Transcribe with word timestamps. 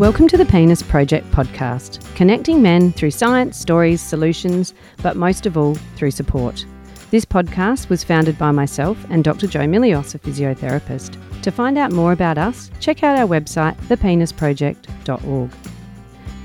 Welcome 0.00 0.28
to 0.28 0.38
the 0.38 0.46
Penis 0.46 0.82
Project 0.82 1.30
podcast, 1.30 2.02
connecting 2.14 2.62
men 2.62 2.90
through 2.90 3.10
science, 3.10 3.58
stories, 3.58 4.00
solutions, 4.00 4.72
but 5.02 5.14
most 5.14 5.44
of 5.44 5.58
all, 5.58 5.74
through 5.74 6.12
support. 6.12 6.64
This 7.10 7.26
podcast 7.26 7.90
was 7.90 8.02
founded 8.02 8.38
by 8.38 8.50
myself 8.50 8.96
and 9.10 9.22
Dr. 9.22 9.46
Joe 9.46 9.66
Milios, 9.66 10.14
a 10.14 10.18
physiotherapist. 10.18 11.18
To 11.42 11.50
find 11.50 11.76
out 11.76 11.92
more 11.92 12.12
about 12.12 12.38
us, 12.38 12.70
check 12.80 13.02
out 13.02 13.18
our 13.18 13.26
website, 13.26 13.76
thepenisproject.org. 13.88 15.50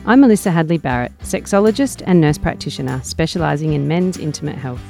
I'm 0.06 0.20
Melissa 0.20 0.52
Hadley 0.52 0.78
Barrett, 0.78 1.18
sexologist 1.20 2.04
and 2.06 2.20
nurse 2.20 2.38
practitioner 2.38 3.00
specialising 3.04 3.72
in 3.72 3.88
men's 3.88 4.18
intimate 4.18 4.58
health. 4.58 4.84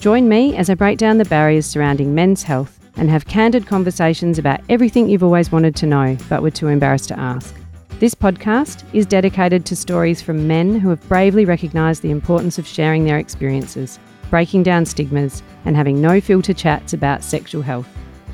Join 0.00 0.28
me 0.28 0.56
as 0.56 0.68
I 0.68 0.74
break 0.74 0.98
down 0.98 1.18
the 1.18 1.24
barriers 1.26 1.66
surrounding 1.66 2.16
men's 2.16 2.42
health 2.42 2.80
and 2.96 3.08
have 3.10 3.26
candid 3.26 3.68
conversations 3.68 4.40
about 4.40 4.60
everything 4.68 5.08
you've 5.08 5.22
always 5.22 5.52
wanted 5.52 5.76
to 5.76 5.86
know 5.86 6.16
but 6.28 6.42
were 6.42 6.50
too 6.50 6.66
embarrassed 6.66 7.10
to 7.10 7.20
ask. 7.20 7.54
This 8.00 8.14
podcast 8.14 8.84
is 8.92 9.06
dedicated 9.06 9.66
to 9.66 9.74
stories 9.74 10.22
from 10.22 10.46
men 10.46 10.78
who 10.78 10.88
have 10.90 11.08
bravely 11.08 11.44
recognised 11.44 12.00
the 12.00 12.12
importance 12.12 12.56
of 12.56 12.64
sharing 12.64 13.04
their 13.04 13.18
experiences, 13.18 13.98
breaking 14.30 14.62
down 14.62 14.86
stigmas, 14.86 15.42
and 15.64 15.74
having 15.74 16.00
no 16.00 16.20
filter 16.20 16.54
chats 16.54 16.92
about 16.92 17.24
sexual 17.24 17.60
health, 17.60 17.88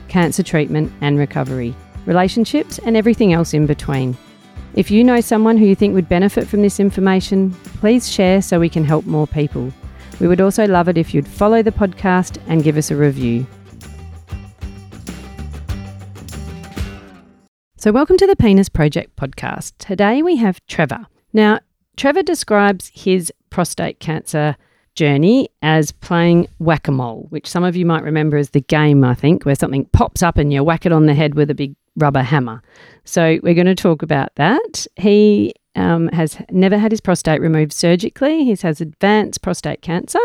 cancer 0.09 0.43
treatment 0.43 0.93
and 1.01 1.19
recovery, 1.19 1.75
relationships, 2.05 2.79
and 2.81 2.95
everything 2.95 3.33
else 3.33 3.55
in 3.55 3.65
between. 3.65 4.15
If 4.75 4.91
you 4.91 5.03
know 5.03 5.23
someone 5.23 5.57
who 5.57 5.65
you 5.65 5.75
think 5.75 5.95
would 5.95 6.11
benefit 6.11 6.47
from 6.47 6.61
this 6.61 6.79
information, 6.79 7.53
please 7.81 8.13
share 8.13 8.43
so 8.43 8.61
we 8.61 8.69
can 8.69 8.85
help 8.85 9.07
more 9.07 9.27
people. 9.27 9.73
We 10.21 10.29
would 10.29 10.43
also 10.43 10.67
love 10.67 10.89
it 10.89 10.99
if 10.99 11.15
you'd 11.15 11.27
follow 11.27 11.63
the 11.63 11.73
podcast 11.73 12.37
and 12.49 12.63
give 12.63 12.77
us 12.77 12.91
a 12.91 12.97
review. 12.97 13.47
So, 17.85 17.93
welcome 17.93 18.17
to 18.17 18.27
the 18.27 18.35
Penis 18.35 18.71
Project 18.71 19.15
podcast. 19.15 19.75
Today 19.77 20.23
we 20.23 20.37
have 20.37 20.59
Trevor. 20.69 21.07
Now, 21.35 21.61
Trevor 21.99 22.23
describes 22.23 22.91
his 22.95 23.31
prostate 23.51 24.01
cancer 24.01 24.57
journey 24.95 25.51
as 25.61 25.93
playing 25.93 26.49
whack 26.59 26.89
a 26.89 26.93
mole, 26.93 27.27
which 27.29 27.47
some 27.47 27.63
of 27.63 27.77
you 27.77 27.85
might 27.85 28.03
remember 28.03 28.39
as 28.39 28.49
the 28.49 28.63
game, 28.63 29.05
I 29.05 29.13
think, 29.13 29.45
where 29.45 29.55
something 29.55 29.85
pops 29.93 30.23
up 30.23 30.39
and 30.39 30.51
you 30.51 30.65
whack 30.65 30.87
it 30.87 30.93
on 30.93 31.05
the 31.05 31.13
head 31.13 31.35
with 31.35 31.51
a 31.51 31.55
big 31.55 31.77
rubber 31.97 32.23
hammer. 32.23 32.63
So, 33.05 33.39
we're 33.43 33.53
going 33.53 33.67
to 33.67 33.75
talk 33.75 34.01
about 34.01 34.35
that. 34.37 34.87
He 34.97 35.53
um, 35.77 36.09
has 36.09 36.39
never 36.51 36.79
had 36.79 36.91
his 36.91 37.03
prostate 37.03 37.43
removed 37.43 37.75
surgically, 37.75 38.47
he 38.47 38.57
has 38.63 38.81
advanced 38.81 39.43
prostate 39.43 39.83
cancer. 39.83 40.21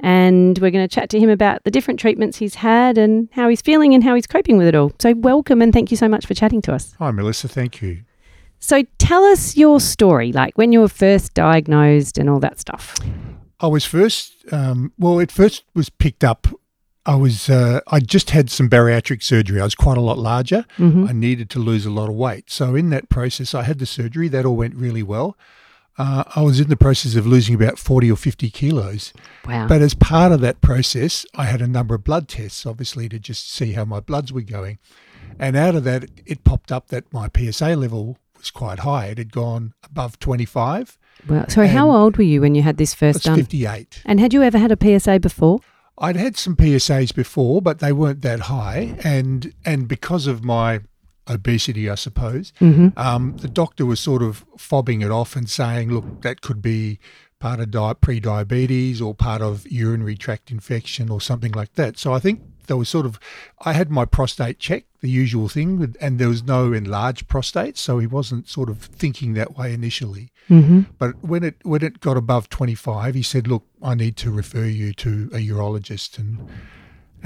And 0.00 0.58
we're 0.58 0.70
going 0.70 0.86
to 0.86 0.94
chat 0.94 1.08
to 1.10 1.18
him 1.18 1.30
about 1.30 1.64
the 1.64 1.70
different 1.70 1.98
treatments 1.98 2.36
he's 2.36 2.56
had 2.56 2.98
and 2.98 3.28
how 3.32 3.48
he's 3.48 3.62
feeling 3.62 3.94
and 3.94 4.04
how 4.04 4.14
he's 4.14 4.26
coping 4.26 4.58
with 4.58 4.66
it 4.66 4.74
all. 4.74 4.92
So, 4.98 5.14
welcome 5.14 5.62
and 5.62 5.72
thank 5.72 5.90
you 5.90 5.96
so 5.96 6.08
much 6.08 6.26
for 6.26 6.34
chatting 6.34 6.60
to 6.62 6.74
us. 6.74 6.94
Hi, 6.98 7.10
Melissa. 7.10 7.48
Thank 7.48 7.80
you. 7.80 8.02
So, 8.58 8.82
tell 8.98 9.24
us 9.24 9.56
your 9.56 9.80
story, 9.80 10.32
like 10.32 10.56
when 10.58 10.72
you 10.72 10.80
were 10.80 10.88
first 10.88 11.34
diagnosed 11.34 12.18
and 12.18 12.28
all 12.28 12.40
that 12.40 12.58
stuff. 12.58 12.94
I 13.60 13.68
was 13.68 13.86
first, 13.86 14.34
um, 14.52 14.92
well, 14.98 15.18
it 15.18 15.32
first 15.32 15.64
was 15.74 15.88
picked 15.88 16.24
up. 16.24 16.46
I 17.06 17.14
was, 17.14 17.48
uh, 17.48 17.80
I 17.86 18.00
just 18.00 18.30
had 18.30 18.50
some 18.50 18.68
bariatric 18.68 19.22
surgery. 19.22 19.60
I 19.60 19.64
was 19.64 19.76
quite 19.76 19.96
a 19.96 20.00
lot 20.02 20.18
larger. 20.18 20.66
Mm-hmm. 20.76 21.06
I 21.08 21.12
needed 21.12 21.48
to 21.50 21.58
lose 21.58 21.86
a 21.86 21.90
lot 21.90 22.08
of 22.08 22.16
weight. 22.16 22.50
So, 22.50 22.74
in 22.74 22.90
that 22.90 23.08
process, 23.08 23.54
I 23.54 23.62
had 23.62 23.78
the 23.78 23.86
surgery. 23.86 24.28
That 24.28 24.44
all 24.44 24.56
went 24.56 24.74
really 24.74 25.02
well. 25.02 25.36
Uh, 25.98 26.24
I 26.34 26.42
was 26.42 26.60
in 26.60 26.68
the 26.68 26.76
process 26.76 27.14
of 27.14 27.26
losing 27.26 27.54
about 27.54 27.78
40 27.78 28.10
or 28.10 28.16
50 28.16 28.50
kilos. 28.50 29.12
Wow. 29.46 29.66
But 29.66 29.80
as 29.80 29.94
part 29.94 30.30
of 30.32 30.40
that 30.42 30.60
process, 30.60 31.24
I 31.34 31.44
had 31.44 31.62
a 31.62 31.66
number 31.66 31.94
of 31.94 32.04
blood 32.04 32.28
tests, 32.28 32.66
obviously, 32.66 33.08
to 33.08 33.18
just 33.18 33.50
see 33.50 33.72
how 33.72 33.84
my 33.84 34.00
bloods 34.00 34.32
were 34.32 34.42
going. 34.42 34.78
And 35.38 35.56
out 35.56 35.74
of 35.74 35.84
that, 35.84 36.04
it, 36.26 36.44
popped 36.44 36.70
up 36.70 36.88
that 36.88 37.12
my 37.12 37.30
PSA 37.34 37.76
level 37.76 38.18
was 38.36 38.50
quite 38.50 38.80
high. 38.80 39.06
It 39.06 39.18
had 39.18 39.32
gone 39.32 39.72
above 39.84 40.18
25. 40.18 40.98
well, 41.28 41.48
sorry, 41.48 41.68
how 41.68 41.90
old 41.90 42.16
were 42.18 42.24
you 42.24 42.40
when 42.42 42.54
you 42.54 42.62
had 42.62 42.76
this 42.76 42.94
first 42.94 43.24
done? 43.24 43.36
58. 43.36 44.02
And 44.04 44.20
had 44.20 44.34
you 44.34 44.42
ever 44.42 44.58
had 44.58 44.72
a 44.72 44.98
PSA 45.00 45.20
before? 45.20 45.60
I'd 45.98 46.16
had 46.16 46.36
some 46.36 46.56
PSAs 46.56 47.14
before, 47.14 47.62
but 47.62 47.78
they 47.78 47.92
weren't 47.92 48.20
that 48.20 48.40
high. 48.40 48.96
And 49.02 49.54
and 49.64 49.88
because 49.88 50.26
of 50.26 50.44
my 50.44 50.80
obesity, 51.28 51.88
I 51.90 51.94
suppose, 51.96 52.52
Mm-hmm. 52.60 52.98
um, 52.98 53.36
the 53.38 53.48
doctor 53.48 53.84
was 53.86 54.00
sort 54.00 54.22
of 54.22 54.44
fobbing 54.56 55.04
it 55.04 55.10
off 55.10 55.36
and 55.36 55.48
saying, 55.48 55.90
look, 55.92 56.22
that 56.22 56.40
could 56.40 56.62
be 56.62 56.98
part 57.38 57.60
of 57.60 57.70
di- 57.70 57.94
pre-diabetes 57.94 59.00
or 59.00 59.14
part 59.14 59.42
of 59.42 59.66
urinary 59.70 60.16
tract 60.16 60.50
infection 60.50 61.10
or 61.10 61.20
something 61.20 61.52
like 61.52 61.74
that. 61.74 61.98
So 61.98 62.12
I 62.14 62.18
think 62.18 62.40
there 62.66 62.76
was 62.76 62.88
sort 62.88 63.06
of, 63.06 63.20
I 63.64 63.72
had 63.74 63.90
my 63.90 64.04
prostate 64.04 64.58
checked, 64.58 64.88
the 65.00 65.10
usual 65.10 65.48
thing, 65.48 65.94
and 66.00 66.18
there 66.18 66.28
was 66.28 66.42
no 66.42 66.72
enlarged 66.72 67.28
prostate, 67.28 67.76
so 67.76 67.98
he 67.98 68.06
wasn't 68.06 68.48
sort 68.48 68.68
of 68.68 68.78
thinking 68.78 69.34
that 69.34 69.56
way 69.56 69.72
initially. 69.74 70.32
Mm-hmm. 70.48 70.80
But 70.98 71.22
when 71.22 71.44
it 71.44 71.56
when 71.62 71.82
it 71.84 72.00
got 72.00 72.16
above 72.16 72.48
25, 72.48 73.14
he 73.14 73.22
said, 73.22 73.46
"Look, 73.46 73.64
I 73.82 73.94
need 73.94 74.16
to 74.18 74.30
refer 74.30 74.64
you 74.64 74.92
to 74.94 75.28
a 75.32 75.38
urologist," 75.38 76.18
and 76.18 76.48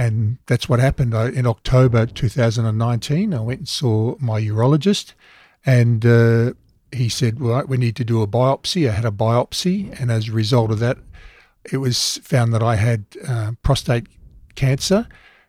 and 0.00 0.38
that's 0.46 0.66
what 0.66 0.80
happened. 0.80 1.14
I, 1.14 1.28
in 1.28 1.46
October 1.46 2.06
2019, 2.06 3.34
I 3.34 3.40
went 3.40 3.60
and 3.60 3.68
saw 3.68 4.16
my 4.18 4.40
urologist, 4.40 5.12
and 5.66 6.06
uh, 6.06 6.54
he 6.90 7.10
said, 7.10 7.38
"Well, 7.38 7.66
we 7.66 7.76
need 7.76 7.96
to 7.96 8.04
do 8.04 8.22
a 8.22 8.26
biopsy." 8.26 8.88
I 8.88 8.92
had 8.92 9.04
a 9.04 9.10
biopsy, 9.10 10.00
and 10.00 10.10
as 10.10 10.28
a 10.28 10.32
result 10.32 10.70
of 10.70 10.78
that, 10.78 10.96
it 11.70 11.76
was 11.76 12.18
found 12.24 12.54
that 12.54 12.62
I 12.62 12.76
had 12.76 13.04
uh, 13.28 13.52
prostate 13.62 14.06
cancer, 14.54 15.06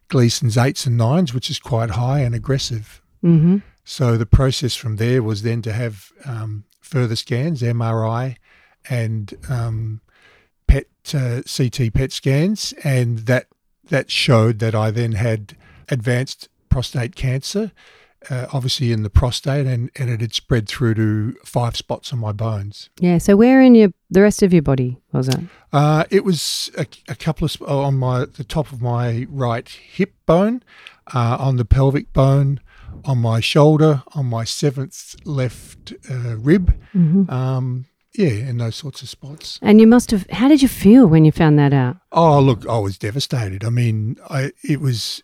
Gleason's 0.09 0.57
eights 0.57 0.85
and 0.85 0.97
nines, 0.97 1.33
which 1.33 1.49
is 1.49 1.57
quite 1.57 1.91
high 1.91 2.19
and 2.19 2.35
aggressive. 2.35 3.01
Mm-hmm. 3.23 3.59
So 3.85 4.17
the 4.17 4.25
process 4.25 4.75
from 4.75 4.97
there 4.97 5.23
was 5.23 5.43
then 5.43 5.61
to 5.61 5.71
have 5.71 6.11
um, 6.25 6.65
further 6.81 7.15
scans, 7.15 7.61
MRI, 7.61 8.35
and 8.89 9.33
um, 9.49 10.01
PET 10.67 10.87
uh, 11.13 11.41
CT 11.43 11.93
PET 11.93 12.11
scans, 12.11 12.73
and 12.83 13.19
that 13.19 13.47
that 13.91 14.09
showed 14.09 14.59
that 14.59 14.73
I 14.73 14.89
then 14.89 15.11
had 15.11 15.55
advanced 15.89 16.49
prostate 16.69 17.15
cancer, 17.15 17.71
uh, 18.29 18.47
obviously 18.53 18.91
in 18.91 19.03
the 19.03 19.09
prostate, 19.09 19.67
and, 19.67 19.91
and 19.95 20.09
it 20.09 20.21
had 20.21 20.33
spread 20.33 20.67
through 20.67 20.95
to 20.95 21.33
five 21.45 21.75
spots 21.75 22.13
on 22.13 22.19
my 22.19 22.31
bones. 22.31 22.89
Yeah. 22.99 23.17
So 23.17 23.35
where 23.35 23.61
in 23.61 23.75
your 23.75 23.89
the 24.09 24.21
rest 24.21 24.41
of 24.41 24.53
your 24.53 24.61
body 24.61 24.99
was 25.11 25.27
it? 25.27 25.39
Uh, 25.73 26.05
it 26.09 26.23
was 26.23 26.71
a, 26.77 26.85
a 27.07 27.15
couple 27.15 27.45
of 27.45 27.51
sp- 27.53 27.67
on 27.67 27.97
my 27.97 28.25
the 28.25 28.43
top 28.43 28.71
of 28.71 28.81
my 28.81 29.27
right 29.29 29.67
hip 29.67 30.13
bone, 30.25 30.63
uh, 31.13 31.37
on 31.39 31.57
the 31.57 31.65
pelvic 31.65 32.13
bone, 32.13 32.61
on 33.03 33.17
my 33.17 33.41
shoulder, 33.41 34.03
on 34.15 34.25
my 34.25 34.45
seventh 34.45 35.15
left 35.25 35.93
uh, 36.09 36.37
rib. 36.37 36.73
Mm-hmm. 36.95 37.29
Um, 37.29 37.85
yeah, 38.13 38.29
in 38.29 38.57
those 38.57 38.75
sorts 38.75 39.01
of 39.01 39.09
spots. 39.09 39.59
And 39.61 39.79
you 39.79 39.87
must 39.87 40.11
have. 40.11 40.29
How 40.29 40.47
did 40.47 40.61
you 40.61 40.67
feel 40.67 41.07
when 41.07 41.25
you 41.25 41.31
found 41.31 41.57
that 41.59 41.73
out? 41.73 41.97
Oh, 42.11 42.39
look, 42.39 42.67
I 42.67 42.77
was 42.77 42.97
devastated. 42.97 43.63
I 43.63 43.69
mean, 43.69 44.17
I 44.29 44.51
it 44.63 44.81
was 44.81 45.23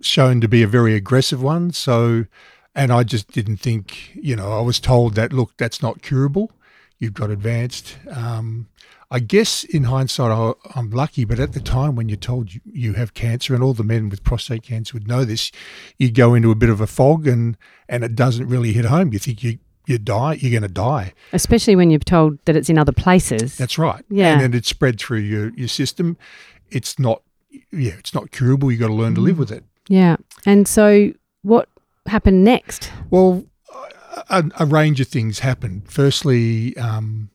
shown 0.00 0.40
to 0.40 0.48
be 0.48 0.62
a 0.62 0.66
very 0.66 0.94
aggressive 0.94 1.42
one. 1.42 1.72
So, 1.72 2.26
and 2.74 2.92
I 2.92 3.04
just 3.04 3.30
didn't 3.30 3.58
think, 3.58 4.14
you 4.14 4.36
know, 4.36 4.52
I 4.52 4.60
was 4.60 4.80
told 4.80 5.14
that 5.14 5.32
look, 5.32 5.56
that's 5.56 5.82
not 5.82 6.02
curable. 6.02 6.50
You've 6.98 7.14
got 7.14 7.30
advanced. 7.30 7.96
Um, 8.10 8.68
I 9.10 9.18
guess 9.18 9.64
in 9.64 9.84
hindsight, 9.84 10.30
I, 10.30 10.52
I'm 10.74 10.90
lucky, 10.90 11.26
but 11.26 11.38
at 11.38 11.52
the 11.52 11.60
time 11.60 11.96
when 11.96 12.08
you're 12.08 12.16
told 12.16 12.54
you, 12.54 12.62
you 12.64 12.94
have 12.94 13.12
cancer, 13.12 13.54
and 13.54 13.62
all 13.62 13.74
the 13.74 13.84
men 13.84 14.08
with 14.08 14.24
prostate 14.24 14.62
cancer 14.62 14.94
would 14.94 15.06
know 15.06 15.24
this, 15.24 15.52
you 15.98 16.10
go 16.10 16.32
into 16.32 16.50
a 16.50 16.54
bit 16.54 16.70
of 16.70 16.80
a 16.80 16.86
fog, 16.86 17.26
and 17.26 17.58
and 17.88 18.04
it 18.04 18.14
doesn't 18.14 18.48
really 18.48 18.72
hit 18.72 18.86
home. 18.86 19.12
You 19.12 19.18
think 19.18 19.42
you 19.42 19.58
you 19.92 19.98
die, 19.98 20.34
you're 20.34 20.50
going 20.50 20.68
to 20.68 20.74
die. 20.74 21.12
Especially 21.32 21.76
when 21.76 21.90
you're 21.90 22.00
told 22.00 22.38
that 22.46 22.56
it's 22.56 22.68
in 22.68 22.78
other 22.78 22.92
places. 22.92 23.56
That's 23.56 23.78
right. 23.78 24.04
Yeah. 24.10 24.32
And 24.32 24.40
then 24.40 24.54
it's 24.54 24.68
spread 24.68 24.98
through 24.98 25.18
your, 25.20 25.50
your 25.50 25.68
system. 25.68 26.16
It's 26.70 26.98
not, 26.98 27.22
yeah, 27.70 27.92
it's 27.98 28.14
not 28.14 28.32
curable. 28.32 28.72
You've 28.72 28.80
got 28.80 28.88
to 28.88 28.94
learn 28.94 29.14
to 29.14 29.20
live 29.20 29.38
with 29.38 29.52
it. 29.52 29.64
yeah. 29.88 30.16
And 30.46 30.66
so 30.66 31.12
what 31.42 31.68
happened 32.06 32.42
next? 32.42 32.90
Well, 33.10 33.44
a, 34.28 34.44
a 34.58 34.66
range 34.66 35.00
of 35.00 35.08
things 35.08 35.38
happened. 35.40 35.90
Firstly, 35.90 36.76
um, 36.76 37.30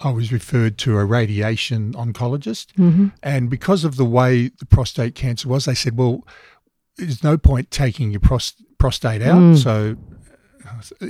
I 0.00 0.10
was 0.10 0.32
referred 0.32 0.76
to 0.78 0.98
a 0.98 1.04
radiation 1.04 1.92
oncologist. 1.94 2.66
Mm-hmm. 2.74 3.08
And 3.22 3.48
because 3.48 3.84
of 3.84 3.96
the 3.96 4.04
way 4.04 4.48
the 4.48 4.66
prostate 4.66 5.14
cancer 5.14 5.48
was, 5.48 5.64
they 5.64 5.74
said, 5.74 5.96
well, 5.96 6.26
there's 6.96 7.24
no 7.24 7.38
point 7.38 7.70
taking 7.70 8.10
your 8.10 8.20
pros- 8.20 8.54
prostate 8.78 9.22
out. 9.22 9.40
Mm. 9.40 9.62
So 9.62 9.96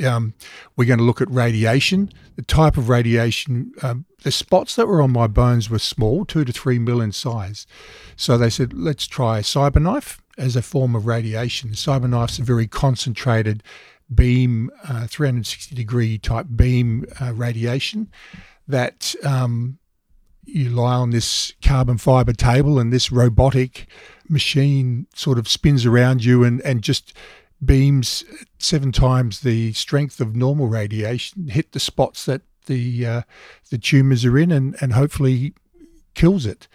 um, 0.04 0.34
we're 0.76 0.84
going 0.84 0.98
to 0.98 1.04
look 1.04 1.20
at 1.20 1.30
radiation. 1.30 2.10
The 2.36 2.42
type 2.42 2.76
of 2.76 2.88
radiation, 2.88 3.72
um, 3.82 4.04
the 4.22 4.32
spots 4.32 4.76
that 4.76 4.86
were 4.86 5.02
on 5.02 5.12
my 5.12 5.26
bones 5.26 5.70
were 5.70 5.78
small, 5.78 6.24
two 6.24 6.44
to 6.44 6.52
three 6.52 6.78
mil 6.78 7.00
in 7.00 7.12
size. 7.12 7.66
So 8.16 8.36
they 8.36 8.50
said, 8.50 8.72
let's 8.72 9.06
try 9.06 9.38
a 9.38 9.42
cyberknife 9.42 10.18
as 10.36 10.56
a 10.56 10.62
form 10.62 10.94
of 10.94 11.06
radiation. 11.06 11.70
Cyberknife's 11.70 12.38
a 12.38 12.42
very 12.42 12.66
concentrated 12.66 13.62
beam, 14.12 14.70
uh, 14.88 15.06
360 15.06 15.74
degree 15.74 16.18
type 16.18 16.46
beam 16.54 17.06
uh, 17.20 17.32
radiation 17.32 18.10
that 18.66 19.14
um, 19.24 19.78
you 20.44 20.70
lie 20.70 20.94
on 20.94 21.10
this 21.10 21.52
carbon 21.62 21.98
fiber 21.98 22.32
table 22.32 22.78
and 22.78 22.92
this 22.92 23.10
robotic 23.10 23.86
machine 24.28 25.06
sort 25.14 25.38
of 25.38 25.48
spins 25.48 25.86
around 25.86 26.24
you 26.24 26.44
and, 26.44 26.60
and 26.62 26.82
just 26.82 27.12
beams 27.64 28.24
seven 28.58 28.92
times 28.92 29.40
the 29.40 29.72
strength 29.72 30.20
of 30.20 30.36
normal 30.36 30.66
radiation 30.66 31.48
hit 31.48 31.72
the 31.72 31.80
spots 31.80 32.24
that 32.26 32.42
the 32.66 33.06
uh, 33.06 33.22
the 33.70 33.78
tumors 33.78 34.24
are 34.24 34.38
in 34.38 34.50
and, 34.50 34.76
and 34.80 34.92
hopefully 34.92 35.54
kills 36.14 36.46
it. 36.46 36.68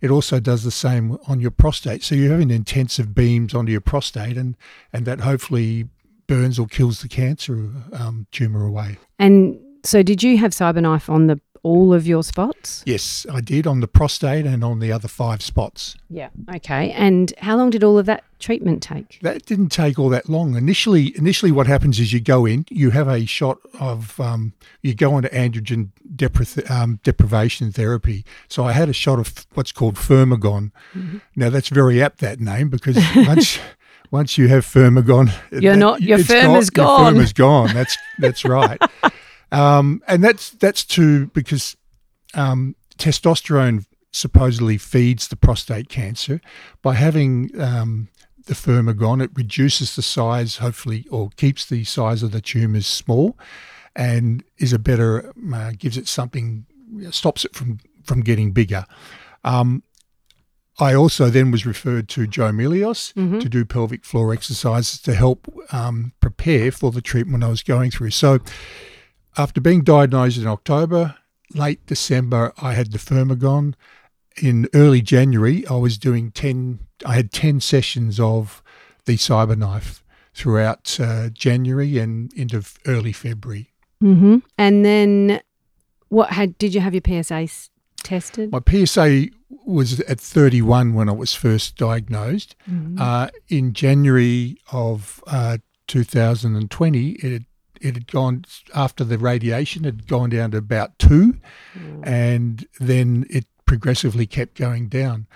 It 0.00 0.10
also 0.10 0.40
does 0.40 0.62
the 0.62 0.70
same 0.70 1.18
on 1.26 1.40
your 1.40 1.50
prostate. 1.50 2.02
So 2.02 2.14
you're 2.14 2.32
having 2.32 2.50
intensive 2.50 3.14
beams 3.14 3.54
onto 3.54 3.72
your 3.72 3.80
prostate, 3.80 4.36
and, 4.36 4.56
and 4.92 5.06
that 5.06 5.20
hopefully 5.20 5.88
burns 6.26 6.58
or 6.58 6.66
kills 6.66 7.00
the 7.00 7.08
cancer 7.08 7.70
um, 7.92 8.26
tumor 8.30 8.66
away. 8.66 8.98
And 9.18 9.58
so, 9.84 10.02
did 10.02 10.22
you 10.22 10.36
have 10.38 10.50
CyberKnife 10.50 11.08
on 11.08 11.28
the 11.28 11.40
all 11.66 11.92
of 11.92 12.06
your 12.06 12.22
spots? 12.22 12.84
Yes, 12.86 13.26
I 13.30 13.40
did 13.40 13.66
on 13.66 13.80
the 13.80 13.88
prostate 13.88 14.46
and 14.46 14.62
on 14.62 14.78
the 14.78 14.92
other 14.92 15.08
five 15.08 15.42
spots. 15.42 15.96
Yeah. 16.08 16.28
Okay. 16.54 16.92
And 16.92 17.34
how 17.38 17.56
long 17.56 17.70
did 17.70 17.82
all 17.82 17.98
of 17.98 18.06
that 18.06 18.22
treatment 18.38 18.84
take? 18.84 19.18
That 19.22 19.44
didn't 19.46 19.70
take 19.70 19.98
all 19.98 20.08
that 20.10 20.28
long. 20.28 20.54
Initially, 20.54 21.12
initially, 21.18 21.50
what 21.50 21.66
happens 21.66 21.98
is 21.98 22.12
you 22.12 22.20
go 22.20 22.46
in, 22.46 22.66
you 22.70 22.90
have 22.90 23.08
a 23.08 23.26
shot 23.26 23.58
of, 23.80 24.20
um, 24.20 24.52
you 24.82 24.94
go 24.94 25.16
into 25.16 25.28
androgen 25.30 25.88
depri- 26.14 26.70
um, 26.70 27.00
deprivation 27.02 27.72
therapy. 27.72 28.24
So 28.46 28.64
I 28.64 28.70
had 28.70 28.88
a 28.88 28.92
shot 28.92 29.18
of 29.18 29.44
what's 29.54 29.72
called 29.72 29.96
Firmagon. 29.96 30.70
Mm-hmm. 30.94 31.18
Now 31.34 31.50
that's 31.50 31.68
very 31.68 32.00
apt 32.00 32.20
that 32.20 32.38
name 32.40 32.68
because 32.68 32.96
once. 33.16 33.58
once 34.12 34.38
you 34.38 34.46
have 34.46 34.64
Firmagon, 34.64 35.32
you're 35.50 35.72
that, 35.72 35.78
not 35.78 36.00
your 36.00 36.18
firm 36.18 36.54
is 36.54 36.70
gone. 36.70 37.00
Your 37.00 37.10
firm 37.10 37.20
is 37.20 37.32
gone. 37.32 37.74
That's 37.74 37.98
that's 38.20 38.44
right. 38.44 38.80
Um, 39.52 40.02
and 40.08 40.24
that's 40.24 40.50
that's 40.50 40.84
to 40.86 41.26
because 41.28 41.76
um, 42.34 42.76
testosterone 42.98 43.86
supposedly 44.12 44.78
feeds 44.78 45.28
the 45.28 45.36
prostate 45.36 45.88
cancer. 45.88 46.40
By 46.82 46.94
having 46.94 47.50
um, 47.60 48.08
the 48.46 48.54
Firmagon, 48.54 49.22
it 49.22 49.30
reduces 49.34 49.94
the 49.94 50.02
size, 50.02 50.56
hopefully, 50.56 51.06
or 51.10 51.30
keeps 51.36 51.66
the 51.66 51.84
size 51.84 52.22
of 52.22 52.32
the 52.32 52.40
tumours 52.40 52.86
small, 52.86 53.38
and 53.94 54.42
is 54.58 54.72
a 54.72 54.78
better 54.78 55.32
uh, 55.54 55.72
gives 55.78 55.96
it 55.96 56.08
something 56.08 56.66
stops 57.10 57.44
it 57.44 57.54
from 57.54 57.78
from 58.04 58.20
getting 58.20 58.52
bigger. 58.52 58.84
Um, 59.44 59.82
I 60.78 60.94
also 60.94 61.30
then 61.30 61.50
was 61.50 61.64
referred 61.64 62.08
to 62.10 62.26
Joe 62.26 62.50
Milios 62.50 63.14
mm-hmm. 63.14 63.38
to 63.38 63.48
do 63.48 63.64
pelvic 63.64 64.04
floor 64.04 64.32
exercises 64.32 65.00
to 65.02 65.14
help 65.14 65.48
um, 65.72 66.12
prepare 66.20 66.70
for 66.70 66.90
the 66.90 67.00
treatment 67.00 67.42
I 67.42 67.48
was 67.48 67.62
going 67.62 67.90
through. 67.90 68.10
So 68.10 68.40
after 69.36 69.60
being 69.60 69.82
diagnosed 69.82 70.38
in 70.38 70.46
October, 70.46 71.16
late 71.54 71.84
December, 71.86 72.52
I 72.60 72.74
had 72.74 72.92
the 72.92 72.98
Firmagon. 72.98 73.74
In 74.40 74.68
early 74.74 75.00
January, 75.00 75.66
I 75.66 75.74
was 75.74 75.98
doing 75.98 76.30
10, 76.30 76.80
I 77.04 77.14
had 77.14 77.32
10 77.32 77.60
sessions 77.60 78.20
of 78.20 78.62
the 79.04 79.16
CyberKnife 79.16 80.02
throughout 80.34 80.98
uh, 81.00 81.30
January 81.30 81.98
and 81.98 82.32
into 82.34 82.62
early 82.86 83.12
February. 83.12 83.72
Mm-hmm. 84.02 84.38
And 84.58 84.84
then 84.84 85.40
what 86.08 86.30
had, 86.30 86.58
did 86.58 86.74
you 86.74 86.80
have 86.80 86.94
your 86.94 87.02
PSA 87.06 87.48
tested? 88.02 88.52
My 88.52 88.60
PSA 88.68 89.28
was 89.64 90.00
at 90.00 90.20
31 90.20 90.94
when 90.94 91.08
I 91.08 91.12
was 91.12 91.34
first 91.34 91.76
diagnosed. 91.76 92.54
Mm-hmm. 92.70 93.00
Uh, 93.00 93.28
in 93.48 93.72
January 93.72 94.58
of 94.70 95.22
uh, 95.26 95.58
2020, 95.86 97.10
it 97.10 97.32
had 97.32 97.44
it 97.86 97.94
had 97.94 98.06
gone 98.06 98.44
after 98.74 99.04
the 99.04 99.18
radiation 99.18 99.84
had 99.84 100.06
gone 100.06 100.30
down 100.30 100.50
to 100.50 100.58
about 100.58 100.98
two, 100.98 101.38
mm. 101.78 102.06
and 102.06 102.66
then 102.80 103.26
it 103.30 103.46
progressively 103.64 104.26
kept 104.26 104.56
going 104.56 104.88
down. 104.88 105.26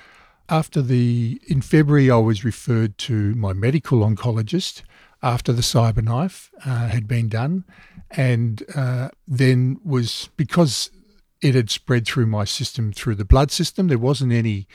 After 0.48 0.82
the 0.82 1.40
in 1.46 1.62
February, 1.62 2.10
I 2.10 2.16
was 2.16 2.44
referred 2.44 2.98
to 2.98 3.34
my 3.34 3.52
medical 3.52 4.00
oncologist 4.00 4.82
after 5.22 5.52
the 5.52 5.62
CyberKnife 5.62 6.48
uh, 6.64 6.88
had 6.88 7.06
been 7.06 7.28
done, 7.28 7.64
and 8.10 8.62
uh, 8.74 9.10
then 9.28 9.78
was 9.84 10.30
because 10.36 10.90
it 11.40 11.54
had 11.54 11.70
spread 11.70 12.06
through 12.06 12.26
my 12.26 12.44
system 12.44 12.92
through 12.92 13.14
the 13.14 13.24
blood 13.24 13.50
system. 13.50 13.88
There 13.88 13.98
wasn't 13.98 14.32
any 14.32 14.66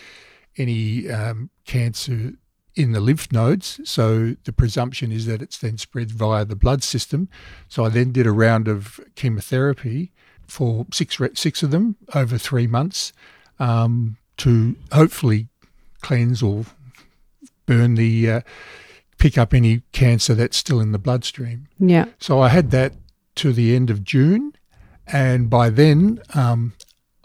any 0.57 1.09
um, 1.09 1.49
cancer 1.65 2.33
in 2.75 2.91
the 2.91 2.99
lymph 2.99 3.31
nodes. 3.31 3.79
So 3.83 4.35
the 4.43 4.51
presumption 4.51 5.11
is 5.11 5.25
that 5.25 5.41
it's 5.41 5.57
then 5.57 5.77
spread 5.77 6.11
via 6.11 6.45
the 6.45 6.55
blood 6.55 6.83
system. 6.83 7.29
So 7.67 7.85
I 7.85 7.89
then 7.89 8.11
did 8.11 8.27
a 8.27 8.31
round 8.31 8.67
of 8.67 8.99
chemotherapy 9.15 10.11
for 10.47 10.85
six 10.91 11.19
six 11.33 11.63
of 11.63 11.71
them 11.71 11.95
over 12.13 12.37
three 12.37 12.67
months 12.67 13.13
um, 13.59 14.17
to 14.37 14.75
hopefully 14.91 15.47
cleanse 16.01 16.43
or 16.43 16.65
burn 17.65 17.95
the 17.95 18.29
uh, 18.29 18.41
pick 19.17 19.37
up 19.37 19.53
any 19.53 19.81
cancer 19.91 20.35
that's 20.35 20.57
still 20.57 20.79
in 20.79 20.91
the 20.91 20.99
bloodstream. 20.99 21.67
Yeah. 21.79 22.05
So 22.19 22.41
I 22.41 22.49
had 22.49 22.71
that 22.71 22.93
to 23.35 23.53
the 23.53 23.75
end 23.75 23.89
of 23.89 24.03
June, 24.03 24.53
and 25.07 25.49
by 25.49 25.69
then 25.69 26.21
um, 26.33 26.73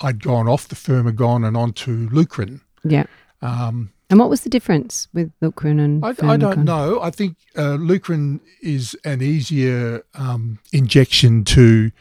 I'd 0.00 0.23
gone 0.23 0.49
off 0.49 0.69
the 0.69 0.76
Firmagon 0.76 1.47
and 1.47 1.56
onto 1.56 2.08
Lucrin. 2.08 2.61
Yeah. 2.85 3.05
Um, 3.43 3.93
and 4.10 4.18
what 4.18 4.28
was 4.28 4.42
the 4.42 4.50
difference 4.50 5.08
with 5.14 5.32
Lucrin 5.40 5.80
and 5.80 6.04
I, 6.04 6.14
I 6.34 6.36
don't 6.36 6.64
know. 6.64 7.00
I 7.00 7.10
think 7.10 7.36
uh, 7.56 7.78
Lucrin 7.78 8.40
is 8.60 8.96
an 9.04 9.22
easier 9.22 10.04
um, 10.14 10.58
injection 10.72 11.44
to 11.44 11.92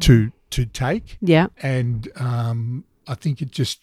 to 0.00 0.30
to 0.50 0.66
take. 0.66 1.18
Yeah. 1.20 1.48
And 1.62 2.08
um, 2.16 2.84
I 3.08 3.14
think 3.14 3.42
it 3.42 3.50
just 3.50 3.80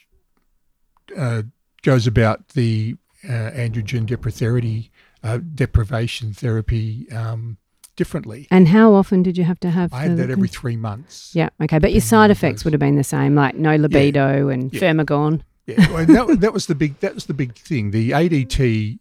uh, 1.18 1.44
goes 1.82 2.08
about 2.08 2.50
the 2.50 2.96
uh, 3.28 3.52
androgen 3.52 4.06
deprivation, 4.06 4.90
uh, 5.24 5.40
deprivation 5.54 6.34
therapy 6.34 7.12
um, 7.12 7.58
differently. 7.96 8.48
And 8.50 8.70
how 8.70 8.94
often 8.94 9.22
did 9.22 9.38
you 9.38 9.44
have 9.44 9.60
to 9.62 9.70
have? 9.70 9.94
I 9.94 10.04
had 10.04 10.18
that 10.18 10.30
every 10.30 10.48
three 10.48 10.78
months. 10.78 11.36
Yeah. 11.36 11.50
Okay. 11.62 11.80
But 11.80 11.92
your 11.92 12.02
side 12.02 12.32
effects 12.32 12.64
would 12.64 12.74
have 12.74 12.80
been 12.80 12.96
the 12.96 13.04
same, 13.04 13.36
like 13.36 13.56
no 13.56 13.76
libido 13.76 14.48
yeah. 14.48 14.54
and 14.54 14.74
yeah. 14.74 14.80
Firmagon. 14.80 15.42
Yeah, 15.78 15.92
well, 15.92 16.06
that, 16.06 16.40
that 16.42 16.54
was 16.54 16.68
the 16.68 16.76
big 16.76 17.00
that 17.00 17.16
was 17.16 17.26
the 17.26 17.34
big 17.34 17.56
thing. 17.56 17.92
The 17.92 18.12
ADT 18.12 19.00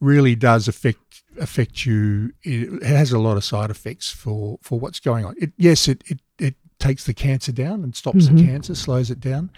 really 0.00 0.34
does 0.34 0.68
affect 0.68 1.22
affect 1.38 1.86
you. 1.86 2.32
It 2.42 2.82
has 2.82 3.12
a 3.12 3.18
lot 3.18 3.36
of 3.36 3.44
side 3.44 3.70
effects 3.70 4.10
for 4.10 4.58
for 4.62 4.78
what's 4.78 5.00
going 5.00 5.24
on. 5.24 5.34
It, 5.38 5.52
yes, 5.56 5.88
it, 5.88 6.02
it 6.06 6.20
it 6.38 6.54
takes 6.78 7.04
the 7.04 7.14
cancer 7.14 7.52
down 7.52 7.82
and 7.82 7.94
stops 7.94 8.26
mm-hmm. 8.26 8.36
the 8.36 8.46
cancer, 8.46 8.74
slows 8.74 9.10
it 9.10 9.20
down. 9.20 9.50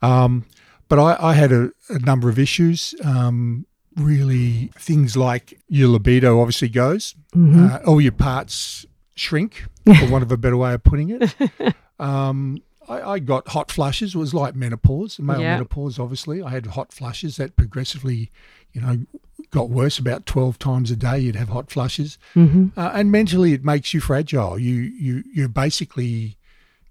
Um, 0.00 0.46
but 0.88 0.98
I, 0.98 1.16
I 1.30 1.34
had 1.34 1.52
a, 1.52 1.70
a, 1.88 1.98
number 2.00 2.28
of 2.28 2.38
issues. 2.38 2.94
Um, 3.04 3.66
really, 3.96 4.70
things 4.78 5.16
like 5.16 5.58
your 5.68 5.88
libido 5.88 6.40
obviously 6.40 6.68
goes, 6.68 7.14
mm-hmm. 7.34 7.66
uh, 7.66 7.78
all 7.86 8.00
your 8.00 8.12
parts 8.12 8.84
shrink, 9.14 9.64
for 9.84 10.06
want 10.10 10.22
of 10.22 10.32
a 10.32 10.36
better 10.36 10.56
way 10.56 10.74
of 10.74 10.82
putting 10.82 11.10
it. 11.10 11.34
Um, 11.98 12.58
I, 12.88 13.12
I, 13.12 13.18
got 13.18 13.48
hot 13.48 13.70
flushes. 13.70 14.14
It 14.14 14.18
was 14.18 14.34
like 14.34 14.54
menopause, 14.54 15.18
male 15.18 15.40
yeah. 15.40 15.54
menopause. 15.54 15.98
Obviously, 15.98 16.42
I 16.42 16.50
had 16.50 16.66
hot 16.66 16.92
flushes 16.92 17.36
that 17.36 17.56
progressively, 17.56 18.30
you 18.72 18.80
know, 18.80 19.06
got 19.50 19.70
worse. 19.70 19.98
About 19.98 20.26
twelve 20.26 20.58
times 20.58 20.90
a 20.90 20.96
day, 20.96 21.18
you'd 21.18 21.36
have 21.36 21.48
hot 21.50 21.70
flushes, 21.70 22.18
mm-hmm. 22.34 22.78
uh, 22.78 22.90
and 22.94 23.10
mentally, 23.10 23.52
it 23.52 23.64
makes 23.64 23.94
you 23.94 24.00
fragile. 24.00 24.58
You 24.58 24.74
you 24.74 25.24
you're 25.32 25.48
basically 25.48 26.36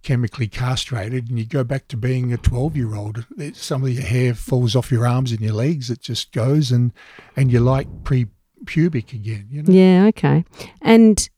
chemically 0.03 0.47
castrated, 0.47 1.29
and 1.29 1.37
you 1.37 1.45
go 1.45 1.63
back 1.63 1.87
to 1.89 1.97
being 1.97 2.33
a 2.33 2.37
twelve-year-old. 2.37 3.25
Some 3.53 3.83
of 3.83 3.89
your 3.89 4.03
hair 4.03 4.33
falls 4.33 4.75
off 4.75 4.91
your 4.91 5.05
arms 5.05 5.31
and 5.31 5.41
your 5.41 5.53
legs. 5.53 5.89
It 5.89 6.01
just 6.01 6.31
goes, 6.31 6.71
and 6.71 6.93
and 7.35 7.51
you're 7.51 7.61
like 7.61 7.87
pre-pubic 8.03 9.13
again. 9.13 9.47
You 9.51 9.63
know? 9.63 9.73
Yeah. 9.73 10.05
Okay. 10.07 10.45
And 10.81 11.29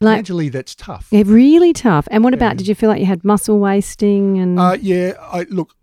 like, 0.00 0.18
Mentally, 0.18 0.48
that's 0.48 0.74
tough. 0.74 1.08
Yeah, 1.10 1.24
really 1.26 1.72
tough. 1.72 2.06
And 2.10 2.22
what 2.22 2.32
yeah. 2.32 2.38
about? 2.38 2.56
Did 2.56 2.68
you 2.68 2.74
feel 2.74 2.88
like 2.88 3.00
you 3.00 3.06
had 3.06 3.24
muscle 3.24 3.58
wasting? 3.58 4.38
And 4.38 4.58
uh, 4.58 4.76
yeah, 4.80 5.14
I 5.20 5.46
look. 5.50 5.74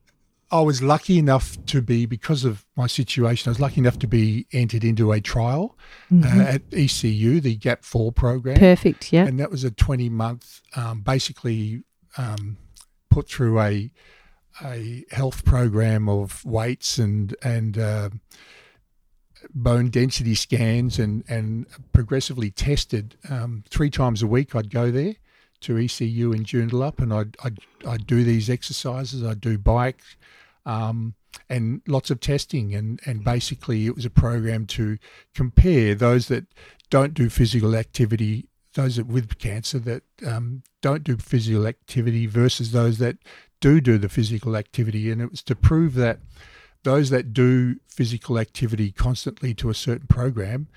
I 0.52 0.62
was 0.62 0.82
lucky 0.82 1.18
enough 1.18 1.58
to 1.66 1.82
be 1.82 2.06
because 2.06 2.46
of 2.46 2.66
my 2.78 2.88
situation. 2.88 3.50
I 3.50 3.52
was 3.52 3.60
lucky 3.60 3.82
enough 3.82 4.00
to 4.00 4.08
be 4.08 4.46
entered 4.54 4.84
into 4.84 5.12
a 5.12 5.20
trial 5.20 5.78
mm-hmm. 6.12 6.40
uh, 6.40 6.44
at 6.44 6.62
ECU, 6.72 7.42
the 7.42 7.56
Gap 7.56 7.84
Four 7.84 8.12
program. 8.12 8.58
Perfect. 8.58 9.12
Yeah, 9.12 9.26
and 9.26 9.40
that 9.40 9.52
was 9.52 9.64
a 9.64 9.72
twenty 9.72 10.10
month, 10.10 10.62
um, 10.76 11.02
basically 11.02 11.84
um, 12.18 12.58
put 13.10 13.30
through 13.30 13.60
a 13.60 13.92
a 14.64 15.04
health 15.12 15.44
program 15.44 16.08
of 16.08 16.44
weights 16.46 16.98
and 16.98 17.36
and 17.44 17.78
uh, 17.78 18.10
bone 19.54 19.90
density 19.90 20.36
scans 20.36 21.00
and, 21.00 21.24
and 21.28 21.66
progressively 21.94 22.52
tested 22.52 23.16
um, 23.30 23.64
three 23.70 23.90
times 23.90 24.22
a 24.22 24.28
week. 24.28 24.56
I'd 24.56 24.70
go 24.70 24.92
there 24.92 25.16
to 25.62 25.78
ECU 25.78 26.32
in 26.32 26.44
Joondalup 26.44 27.00
and 27.00 27.14
I'd, 27.14 27.38
I'd, 27.44 27.60
I'd 27.88 28.08
do 28.08 28.24
these 28.24 28.50
exercises. 28.50 29.24
I'd 29.24 29.42
do 29.42 29.58
bike 29.58 30.02
um, 30.66 31.16
and 31.50 31.82
lots 31.88 32.10
of 32.10 32.20
testing. 32.20 32.76
And, 32.76 33.00
and 33.06 33.24
basically, 33.24 33.86
it 33.86 33.96
was 33.96 34.06
a 34.06 34.10
program 34.10 34.66
to 34.68 34.98
compare 35.34 35.96
those 35.96 36.28
that 36.28 36.46
don't 36.90 37.14
do 37.14 37.30
physical 37.30 37.76
activity, 37.76 38.48
those 38.74 38.98
that 38.98 39.08
with 39.08 39.38
cancer 39.40 39.80
that 39.80 40.04
um, 40.26 40.64
don't 40.82 41.04
do 41.04 41.18
physical 41.18 41.68
activity 41.68 42.26
versus 42.26 42.72
those 42.72 43.00
that 43.00 43.18
do 43.60 43.82
do 43.82 43.98
the 43.98 44.10
physical 44.10 44.56
activity. 44.56 45.10
And 45.12 45.22
it 45.22 45.32
was 45.32 45.42
to 45.44 45.56
prove 45.56 45.96
that 45.96 46.20
those 46.86 47.10
that 47.10 47.34
do 47.34 47.76
physical 47.88 48.40
activity 48.40 48.92
constantly 48.92 49.54
to 49.56 49.70
a 49.70 49.74
certain 49.74 50.08
program 50.08 50.68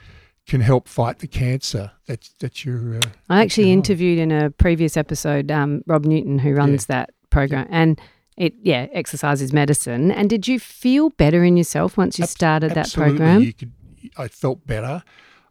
can 0.46 0.62
help 0.62 0.88
fight 0.88 1.20
the 1.20 1.28
cancer 1.28 1.92
that 2.06 2.30
that 2.40 2.64
you're. 2.64 2.96
Uh, 2.96 3.00
I 3.28 3.42
actually 3.42 3.70
interviewed 3.70 4.18
in 4.18 4.32
a 4.32 4.50
previous 4.50 4.96
episode 4.96 5.50
um, 5.52 5.82
Rob 5.86 6.04
Newton, 6.04 6.40
who 6.40 6.54
runs 6.54 6.86
that 6.86 7.10
program, 7.30 7.68
and 7.70 8.00
it 8.36 8.54
yeah, 8.62 8.86
exercise 8.92 9.42
is 9.42 9.52
medicine. 9.52 10.10
And 10.10 10.28
did 10.28 10.48
you 10.48 10.58
feel 10.58 11.10
better 11.10 11.44
in 11.44 11.56
yourself 11.56 11.96
once 11.96 12.18
you 12.18 12.24
Abs- 12.24 12.32
started 12.32 12.70
that 12.70 12.78
absolutely, 12.78 13.18
program? 13.18 13.42
You 13.42 13.52
could, 13.52 13.72
I 14.16 14.28
felt 14.28 14.66
better. 14.66 15.04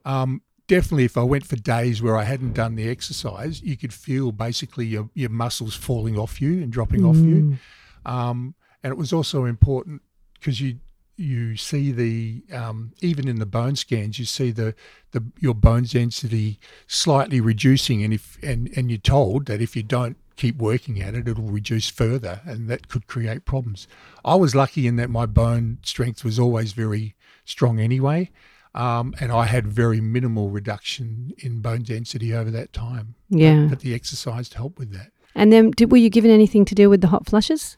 Um, 0.03 0.41
definitely, 0.67 1.05
if 1.05 1.17
I 1.17 1.23
went 1.23 1.45
for 1.45 1.57
days 1.57 2.01
where 2.01 2.17
I 2.17 2.23
hadn't 2.23 2.53
done 2.53 2.75
the 2.75 2.89
exercise, 2.89 3.61
you 3.61 3.77
could 3.77 3.93
feel 3.93 4.31
basically 4.31 4.87
your, 4.87 5.09
your 5.13 5.29
muscles 5.29 5.75
falling 5.75 6.17
off 6.17 6.41
you 6.41 6.53
and 6.63 6.71
dropping 6.71 7.05
off 7.05 7.17
you. 7.17 7.59
Mm. 8.05 8.11
Um, 8.11 8.55
and 8.83 8.91
it 8.91 8.97
was 8.97 9.11
also 9.11 9.45
important 9.45 10.01
because 10.39 10.61
you 10.61 10.79
you 11.19 11.55
see 11.57 11.91
the 11.91 12.43
um, 12.55 12.93
even 13.01 13.27
in 13.27 13.39
the 13.39 13.45
bone 13.45 13.75
scans 13.75 14.19
you 14.19 14.25
see 14.25 14.51
the, 14.51 14.75
the 15.11 15.23
your 15.39 15.55
bone 15.55 15.83
density 15.83 16.59
slightly 16.85 17.41
reducing 17.41 18.03
and 18.03 18.13
if 18.13 18.37
and, 18.43 18.69
and 18.77 18.91
you're 18.91 18.99
told 18.99 19.47
that 19.47 19.59
if 19.61 19.75
you 19.75 19.81
don't 19.83 20.17
keep 20.35 20.57
working 20.57 21.01
at 21.01 21.15
it 21.15 21.27
it'll 21.27 21.45
reduce 21.45 21.89
further 21.89 22.41
and 22.45 22.69
that 22.69 22.87
could 22.87 23.07
create 23.07 23.45
problems 23.45 23.87
i 24.23 24.35
was 24.35 24.53
lucky 24.53 24.85
in 24.85 24.95
that 24.97 25.09
my 25.09 25.25
bone 25.25 25.79
strength 25.81 26.23
was 26.23 26.37
always 26.37 26.73
very 26.73 27.15
strong 27.45 27.79
anyway 27.79 28.29
um, 28.75 29.15
and 29.19 29.31
i 29.31 29.45
had 29.45 29.65
very 29.67 29.99
minimal 29.99 30.51
reduction 30.51 31.33
in 31.39 31.61
bone 31.61 31.81
density 31.81 32.31
over 32.35 32.51
that 32.51 32.71
time 32.73 33.15
Yeah. 33.29 33.65
but 33.67 33.79
the 33.79 33.95
exercise 33.95 34.53
helped 34.53 34.77
with 34.77 34.91
that 34.93 35.11
And 35.33 35.51
then, 35.51 35.71
did, 35.71 35.91
were 35.91 35.97
you 35.97 36.11
given 36.11 36.29
anything 36.29 36.63
to 36.65 36.75
deal 36.75 36.91
with 36.91 37.01
the 37.01 37.07
hot 37.07 37.25
flushes? 37.27 37.77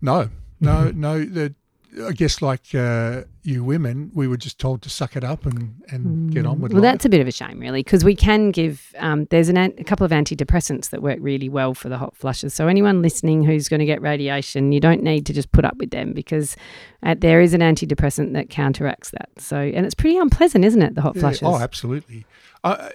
No, 0.00 0.30
no, 0.60 0.90
no. 0.90 1.24
The, 1.24 1.54
I 2.04 2.12
guess 2.12 2.42
like 2.42 2.74
uh, 2.74 3.22
you 3.42 3.64
women, 3.64 4.10
we 4.14 4.28
were 4.28 4.36
just 4.36 4.58
told 4.58 4.82
to 4.82 4.90
suck 4.90 5.16
it 5.16 5.24
up 5.24 5.46
and, 5.46 5.82
and 5.88 6.30
get 6.30 6.44
on 6.44 6.60
with 6.60 6.72
Mm. 6.72 6.74
Well, 6.74 6.82
life. 6.82 6.92
that's 6.92 7.04
a 7.06 7.08
bit 7.08 7.20
of 7.20 7.26
a 7.26 7.30
shame, 7.32 7.58
really, 7.58 7.80
because 7.82 8.04
we 8.04 8.14
can 8.14 8.50
give. 8.50 8.94
Um, 8.98 9.26
there's 9.30 9.48
an, 9.48 9.56
a 9.56 9.70
couple 9.84 10.04
of 10.04 10.10
antidepressants 10.12 10.90
that 10.90 11.00
work 11.02 11.18
really 11.22 11.48
well 11.48 11.72
for 11.72 11.88
the 11.88 11.96
hot 11.96 12.14
flushes. 12.16 12.52
So 12.52 12.68
anyone 12.68 13.00
listening 13.00 13.44
who's 13.44 13.68
going 13.68 13.80
to 13.80 13.86
get 13.86 14.02
radiation, 14.02 14.72
you 14.72 14.80
don't 14.80 15.02
need 15.02 15.24
to 15.26 15.32
just 15.32 15.52
put 15.52 15.64
up 15.64 15.76
with 15.78 15.90
them 15.90 16.12
because 16.12 16.54
uh, 17.02 17.14
there 17.18 17.40
is 17.40 17.54
an 17.54 17.60
antidepressant 17.62 18.34
that 18.34 18.50
counteracts 18.50 19.10
that. 19.12 19.30
So 19.38 19.56
and 19.56 19.86
it's 19.86 19.94
pretty 19.94 20.18
unpleasant, 20.18 20.64
isn't 20.66 20.82
it? 20.82 20.94
The 20.96 21.02
hot 21.02 21.16
Yeah, 21.16 21.20
flushes. 21.22 21.42
Oh, 21.44 21.58
absolutely. 21.58 22.26
Uh, 22.62 22.90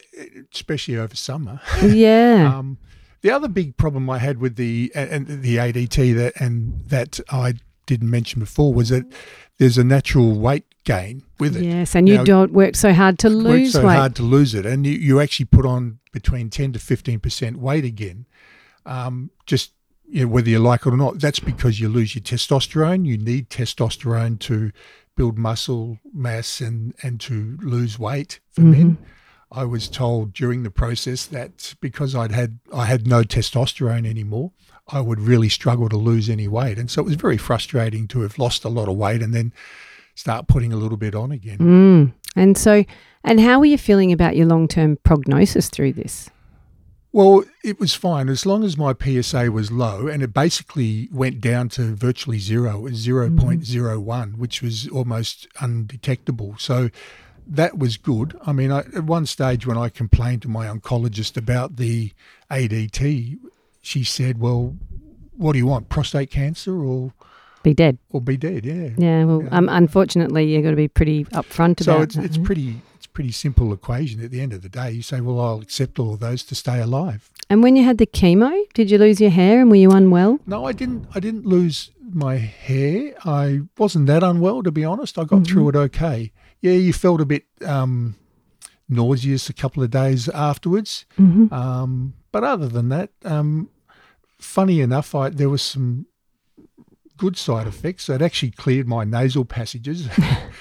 especially 0.53 0.97
over 0.97 1.15
summer. 1.15 1.59
yeah. 1.83 2.53
Um, 2.55 2.77
the 3.21 3.31
other 3.31 3.47
big 3.47 3.77
problem 3.77 4.09
I 4.09 4.17
had 4.19 4.39
with 4.39 4.55
the 4.57 4.91
and 4.93 5.27
the 5.43 5.57
ADT 5.57 6.15
that 6.15 6.33
and 6.41 6.81
that 6.89 7.19
I 7.31 7.53
didn't 7.91 8.09
mention 8.09 8.39
before 8.39 8.73
was 8.73 8.87
that 8.87 9.03
there's 9.57 9.77
a 9.77 9.83
natural 9.83 10.39
weight 10.39 10.63
gain 10.85 11.23
with 11.39 11.57
it. 11.57 11.63
yes, 11.63 11.93
and 11.93 12.07
you 12.07 12.23
don't 12.23 12.53
work 12.53 12.75
so 12.75 12.93
hard 12.93 13.19
to 13.19 13.29
lose 13.29 13.73
so 13.73 13.85
weight. 13.85 13.95
hard 13.95 14.15
to 14.15 14.23
lose 14.23 14.55
it, 14.55 14.65
and 14.65 14.85
you, 14.85 14.93
you 14.93 15.19
actually 15.19 15.45
put 15.45 15.65
on 15.65 15.99
between 16.13 16.49
ten 16.49 16.71
to 16.71 16.79
fifteen 16.79 17.19
percent 17.19 17.57
weight 17.57 17.83
again. 17.83 18.25
Um, 18.85 19.29
just 19.45 19.73
you 20.07 20.21
know, 20.21 20.27
whether 20.31 20.49
you 20.49 20.59
like 20.59 20.85
it 20.85 20.93
or 20.93 20.97
not, 20.97 21.19
that's 21.19 21.39
because 21.39 21.81
you 21.81 21.89
lose 21.89 22.15
your 22.15 22.23
testosterone. 22.23 23.05
You 23.05 23.17
need 23.17 23.49
testosterone 23.49 24.39
to 24.39 24.71
build 25.17 25.37
muscle 25.37 25.99
mass 26.13 26.61
and 26.61 26.95
and 27.03 27.19
to 27.21 27.57
lose 27.61 27.99
weight 27.99 28.39
for 28.51 28.61
men. 28.61 28.97
I 29.51 29.65
was 29.65 29.89
told 29.89 30.31
during 30.31 30.63
the 30.63 30.71
process 30.71 31.25
that 31.25 31.75
because 31.81 32.15
I'd 32.15 32.31
had 32.31 32.59
I 32.73 32.85
had 32.85 33.05
no 33.05 33.23
testosterone 33.23 34.07
anymore, 34.07 34.53
I 34.87 35.01
would 35.01 35.19
really 35.19 35.49
struggle 35.49 35.89
to 35.89 35.97
lose 35.97 36.29
any 36.29 36.47
weight, 36.47 36.77
and 36.77 36.89
so 36.89 37.01
it 37.01 37.05
was 37.05 37.15
very 37.15 37.37
frustrating 37.37 38.07
to 38.09 38.21
have 38.21 38.37
lost 38.37 38.63
a 38.65 38.69
lot 38.69 38.87
of 38.87 38.97
weight 38.97 39.21
and 39.21 39.33
then 39.33 39.53
start 40.15 40.47
putting 40.47 40.73
a 40.73 40.77
little 40.77 40.97
bit 40.97 41.15
on 41.15 41.31
again. 41.31 41.57
Mm. 41.57 42.13
And 42.35 42.57
so, 42.57 42.83
and 43.23 43.39
how 43.39 43.59
were 43.59 43.65
you 43.65 43.77
feeling 43.77 44.11
about 44.11 44.35
your 44.35 44.47
long 44.47 44.67
term 44.67 44.97
prognosis 45.03 45.69
through 45.69 45.93
this? 45.93 46.29
Well, 47.13 47.43
it 47.61 47.77
was 47.77 47.93
fine 47.93 48.29
as 48.29 48.45
long 48.45 48.63
as 48.63 48.77
my 48.77 48.93
PSA 48.93 49.51
was 49.51 49.69
low, 49.69 50.07
and 50.07 50.23
it 50.23 50.33
basically 50.33 51.09
went 51.11 51.41
down 51.41 51.67
to 51.69 51.93
virtually 51.93 52.39
zero. 52.39 52.77
It 52.87 52.91
was 52.91 53.05
0.01, 53.05 54.37
which 54.37 54.61
was 54.61 54.87
almost 54.87 55.47
undetectable. 55.59 56.55
So 56.57 56.89
that 57.45 57.77
was 57.77 57.97
good. 57.97 58.39
I 58.45 58.53
mean, 58.53 58.71
I, 58.71 58.79
at 58.79 59.03
one 59.03 59.25
stage 59.25 59.67
when 59.67 59.77
I 59.77 59.89
complained 59.89 60.41
to 60.43 60.47
my 60.47 60.67
oncologist 60.67 61.35
about 61.35 61.75
the 61.75 62.13
ADT, 62.49 63.39
she 63.81 64.03
said, 64.03 64.39
"Well, 64.39 64.75
what 65.37 65.53
do 65.53 65.59
you 65.59 65.67
want? 65.67 65.89
Prostate 65.89 66.29
cancer 66.31 66.83
or 66.83 67.13
Be 67.63 67.73
dead. 67.73 67.97
or 68.11 68.21
be 68.21 68.37
dead?" 68.37 68.65
Yeah. 68.65 68.89
Yeah. 68.97 69.25
Well, 69.25 69.43
Yeah. 69.43 69.49
Um, 69.57 69.69
unfortunately, 69.69 70.53
you've 70.53 70.63
got 70.63 70.71
to 70.71 70.75
be 70.75 70.87
pretty 70.87 71.25
upfront 71.25 71.83
So 71.83 71.93
about 71.93 72.03
it's 72.03 72.15
that, 72.15 72.25
it's 72.25 72.37
right? 72.37 72.45
pretty 72.45 72.81
it's 72.95 73.07
pretty 73.07 73.31
simple 73.31 73.73
equation. 73.73 74.23
At 74.23 74.31
the 74.31 74.41
end 74.41 74.53
of 74.53 74.61
the 74.61 74.69
day, 74.69 74.91
you 74.91 75.01
say, 75.01 75.21
"Well, 75.21 75.39
I'll 75.39 75.59
accept 75.61 75.99
all 75.99 76.13
of 76.13 76.19
those 76.19 76.43
to 76.43 76.55
stay 76.55 76.79
alive." 76.79 77.29
And 77.49 77.61
when 77.63 77.75
you 77.75 77.83
had 77.83 77.97
the 77.97 78.05
chemo, 78.07 78.51
did 78.73 78.89
you 78.91 78.97
lose 78.97 79.19
your 79.19 79.29
hair 79.31 79.59
and 79.59 79.69
were 79.69 79.75
you 79.75 79.91
unwell? 79.91 80.39
No, 80.47 80.65
I 80.65 80.71
didn't. 80.71 81.07
I 81.13 81.19
didn't 81.19 81.45
lose 81.45 81.91
my 82.13 82.37
hair. 82.37 83.13
I 83.25 83.61
wasn't 83.77 84.05
that 84.07 84.23
unwell, 84.23 84.63
to 84.63 84.71
be 84.71 84.85
honest. 84.85 85.17
I 85.17 85.23
got 85.25 85.45
through 85.47 85.69
it 85.69 85.75
okay. 85.75 86.31
Yeah, 86.61 86.73
you 86.73 86.93
felt 86.93 87.19
a 87.19 87.25
bit 87.25 87.45
um, 87.65 88.15
nauseous 88.87 89.49
a 89.49 89.53
couple 89.53 89.83
of 89.83 89.89
days 89.89 90.29
afterwards, 90.29 91.05
Mm-hmm. 91.19 91.53
um, 91.53 92.13
but 92.31 92.43
other 92.45 92.67
than 92.69 92.89
that, 92.89 93.09
um, 93.25 93.69
funny 94.41 94.81
enough, 94.81 95.15
I, 95.15 95.29
there 95.29 95.49
was 95.49 95.61
some 95.61 96.05
good 97.17 97.37
side 97.37 97.67
effects. 97.67 98.09
It 98.09 98.21
actually 98.21 98.51
cleared 98.51 98.87
my 98.87 99.03
nasal 99.03 99.45
passages 99.45 100.07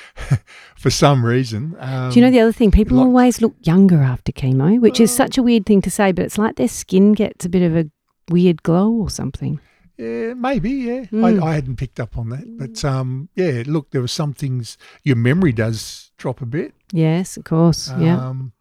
for 0.77 0.91
some 0.91 1.25
reason. 1.25 1.75
Um, 1.79 2.11
Do 2.11 2.19
you 2.19 2.25
know 2.25 2.31
the 2.31 2.41
other 2.41 2.53
thing? 2.53 2.71
People 2.71 2.99
like- 2.99 3.07
always 3.07 3.41
look 3.41 3.55
younger 3.63 4.01
after 4.03 4.33
chemo, 4.33 4.79
which 4.81 5.01
is 5.01 5.11
such 5.15 5.39
a 5.39 5.43
weird 5.43 5.67
thing 5.67 5.81
to 5.83 5.91
say, 5.91 6.13
but 6.13 6.25
it's 6.25 6.39
like 6.39 6.57
their 6.57 6.69
skin 6.69 7.13
gets 7.13 7.45
a 7.45 7.49
bit 7.49 7.63
of 7.63 7.77
a 7.77 7.91
weird 8.31 8.63
glow 8.63 8.91
or 8.93 9.11
something. 9.11 9.59
Yeah, 9.97 10.33
maybe. 10.35 10.71
Yeah, 10.71 11.05
Mm. 11.13 11.43
I, 11.43 11.47
I 11.51 11.55
hadn't 11.55 11.77
picked 11.77 12.01
up 12.01 12.17
on 12.17 12.31
that, 12.31 12.45
but 12.59 12.83
um, 12.87 13.29
yeah. 13.35 13.63
Look, 13.67 13.91
there 13.91 14.01
were 14.01 14.09
some 14.09 14.33
things. 14.33 14.79
Your 15.05 15.17
memory 15.17 15.53
does 15.53 16.11
drop 16.17 16.41
a 16.41 16.47
bit. 16.47 16.73
Yes, 16.93 17.37
of 17.37 17.45
course. 17.45 17.93
yeah. 17.99 18.17
Um, 18.29 18.53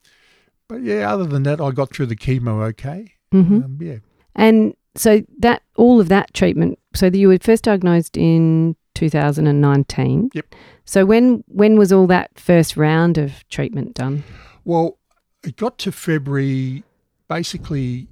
but 0.67 0.81
yeah, 0.83 1.11
other 1.11 1.23
than 1.25 1.43
that, 1.43 1.61
I 1.61 1.71
got 1.71 1.91
through 1.93 2.07
the 2.07 2.15
chemo 2.15 2.61
okay. 2.69 3.13
hmm 3.31 3.63
Um, 3.63 3.77
yeah. 3.81 3.97
And 4.35 4.73
so 4.99 5.21
that 5.39 5.61
all 5.77 6.01
of 6.01 6.09
that 6.09 6.33
treatment. 6.33 6.77
So 6.93 7.05
you 7.07 7.29
were 7.29 7.37
first 7.39 7.63
diagnosed 7.63 8.17
in 8.17 8.75
2019. 8.95 10.29
Yep. 10.33 10.55
So 10.83 11.05
when 11.05 11.43
when 11.47 11.77
was 11.77 11.93
all 11.93 12.05
that 12.07 12.37
first 12.37 12.75
round 12.75 13.17
of 13.17 13.47
treatment 13.47 13.93
done? 13.93 14.23
Well, 14.65 14.97
it 15.43 15.55
got 15.55 15.77
to 15.79 15.91
February, 15.93 16.83
basically, 17.29 18.07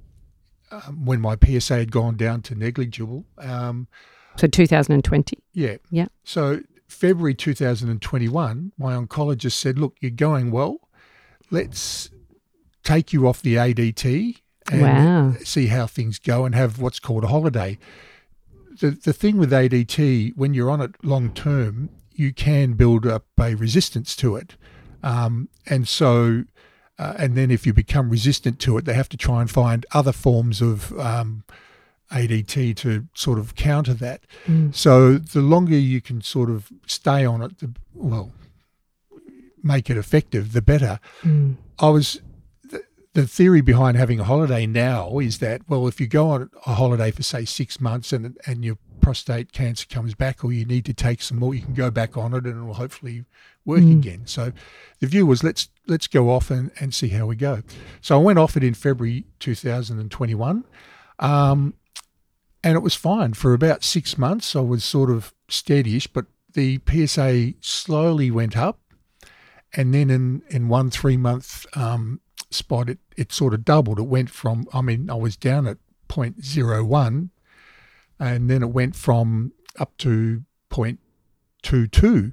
um, 0.70 1.04
when 1.04 1.20
my 1.20 1.36
PSA 1.44 1.76
had 1.76 1.92
gone 1.92 2.16
down 2.16 2.40
to 2.42 2.54
negligible. 2.54 3.26
Um, 3.36 3.86
So 4.36 4.46
2020. 4.46 5.36
yeah. 5.52 5.76
Yeah. 5.90 6.06
So 6.24 6.60
February 6.86 7.34
2021, 7.34 8.72
my 8.78 8.94
oncologist 8.94 9.52
said, 9.52 9.78
"Look, 9.78 9.96
you're 10.00 10.10
going 10.10 10.50
well. 10.50 10.78
Let's 11.50 12.10
take 12.82 13.12
you 13.12 13.28
off 13.28 13.42
the 13.42 13.56
ADT 13.56 14.40
and 14.72 14.82
Wow. 14.82 15.34
see 15.44 15.66
how 15.66 15.86
things 15.86 16.18
go 16.18 16.44
and 16.44 16.54
have 16.54 16.80
what's 16.80 17.00
called 17.00 17.24
a 17.24 17.28
holiday." 17.28 17.78
The 18.80 18.90
the 18.90 19.12
thing 19.12 19.38
with 19.38 19.52
ADT, 19.52 20.32
when 20.36 20.54
you're 20.54 20.70
on 20.70 20.80
it 20.80 20.94
long 21.02 21.30
term, 21.32 21.90
you 22.14 22.32
can 22.32 22.74
build 22.74 23.06
up 23.06 23.24
a 23.40 23.54
resistance 23.54 24.14
to 24.16 24.36
it, 24.36 24.56
um, 25.02 25.48
and 25.66 25.86
so. 25.88 26.44
Uh, 27.00 27.14
and 27.16 27.36
then, 27.36 27.48
if 27.48 27.64
you 27.64 27.72
become 27.72 28.10
resistant 28.10 28.58
to 28.58 28.76
it, 28.76 28.84
they 28.84 28.92
have 28.92 29.08
to 29.08 29.16
try 29.16 29.40
and 29.40 29.48
find 29.48 29.86
other 29.92 30.10
forms 30.10 30.60
of 30.60 30.92
um, 30.98 31.44
ADT 32.10 32.74
to 32.78 33.06
sort 33.14 33.38
of 33.38 33.54
counter 33.54 33.94
that. 33.94 34.22
Mm. 34.48 34.74
So 34.74 35.16
the 35.16 35.40
longer 35.40 35.78
you 35.78 36.00
can 36.00 36.22
sort 36.22 36.50
of 36.50 36.72
stay 36.88 37.24
on 37.24 37.40
it, 37.40 37.58
the, 37.58 37.70
well, 37.94 38.32
make 39.62 39.88
it 39.90 39.96
effective, 39.96 40.52
the 40.52 40.60
better. 40.60 40.98
Mm. 41.22 41.58
I 41.78 41.90
was 41.90 42.20
the, 43.14 43.22
the 43.22 43.26
theory 43.26 43.60
behind 43.60 43.96
having 43.96 44.20
a 44.20 44.24
holiday 44.24 44.66
now 44.66 45.18
is 45.18 45.38
that 45.38 45.62
well, 45.68 45.86
if 45.88 46.00
you 46.00 46.06
go 46.06 46.30
on 46.30 46.50
a 46.66 46.74
holiday 46.74 47.10
for 47.10 47.22
say 47.22 47.44
six 47.44 47.80
months 47.80 48.12
and 48.12 48.38
and 48.46 48.64
your 48.64 48.78
prostate 49.00 49.52
cancer 49.52 49.86
comes 49.86 50.14
back, 50.14 50.44
or 50.44 50.52
you 50.52 50.64
need 50.64 50.84
to 50.84 50.92
take 50.92 51.22
some 51.22 51.38
more, 51.38 51.54
you 51.54 51.62
can 51.62 51.74
go 51.74 51.90
back 51.90 52.16
on 52.16 52.34
it 52.34 52.44
and 52.44 52.62
it 52.62 52.64
will 52.64 52.74
hopefully 52.74 53.24
work 53.64 53.80
Mm. 53.80 53.98
again. 53.98 54.22
So 54.26 54.52
the 55.00 55.06
view 55.06 55.24
was 55.26 55.42
let's 55.44 55.68
let's 55.86 56.06
go 56.06 56.30
off 56.30 56.50
and, 56.50 56.70
and 56.80 56.94
see 56.94 57.08
how 57.08 57.26
we 57.26 57.36
go. 57.36 57.62
So 58.00 58.18
I 58.18 58.22
went 58.22 58.38
off 58.38 58.56
it 58.56 58.64
in 58.64 58.74
February 58.74 59.24
2021. 59.40 60.64
Um, 61.20 61.74
and 62.64 62.74
it 62.76 62.80
was 62.80 62.94
fine 62.94 63.34
for 63.34 63.54
about 63.54 63.84
six 63.84 64.18
months. 64.18 64.56
I 64.56 64.60
was 64.60 64.84
sort 64.84 65.10
of 65.10 65.32
steadyish, 65.48 66.08
but 66.12 66.26
the 66.52 66.80
PSA 66.88 67.54
slowly 67.60 68.30
went 68.30 68.56
up, 68.56 68.80
and 69.74 69.94
then 69.94 70.10
in 70.10 70.42
in 70.48 70.68
one 70.68 70.90
three 70.90 71.16
month 71.16 71.66
um, 71.76 72.20
spot, 72.50 72.88
it 72.90 72.98
it 73.16 73.32
sort 73.32 73.54
of 73.54 73.64
doubled. 73.64 73.98
It 73.98 74.06
went 74.06 74.30
from 74.30 74.66
I 74.72 74.80
mean 74.82 75.10
I 75.10 75.14
was 75.14 75.36
down 75.36 75.66
at 75.66 75.78
0.01, 76.08 77.30
and 78.18 78.50
then 78.50 78.62
it 78.62 78.70
went 78.70 78.96
from 78.96 79.52
up 79.78 79.96
to 79.98 80.42
0.22, 81.62 82.32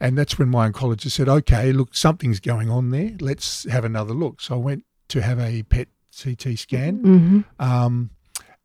And 0.00 0.16
that's 0.18 0.38
when 0.38 0.48
my 0.48 0.70
oncologist 0.70 1.10
said, 1.12 1.28
okay, 1.28 1.72
look, 1.72 1.94
something's 1.94 2.40
going 2.40 2.70
on 2.70 2.90
there. 2.90 3.12
Let's 3.20 3.68
have 3.68 3.84
another 3.84 4.14
look. 4.14 4.40
So 4.40 4.54
I 4.54 4.58
went 4.58 4.84
to 5.08 5.20
have 5.22 5.38
a 5.38 5.62
PET 5.64 5.88
CT 6.22 6.58
scan. 6.58 7.02
Mm-hmm. 7.02 7.40
Um, 7.62 8.10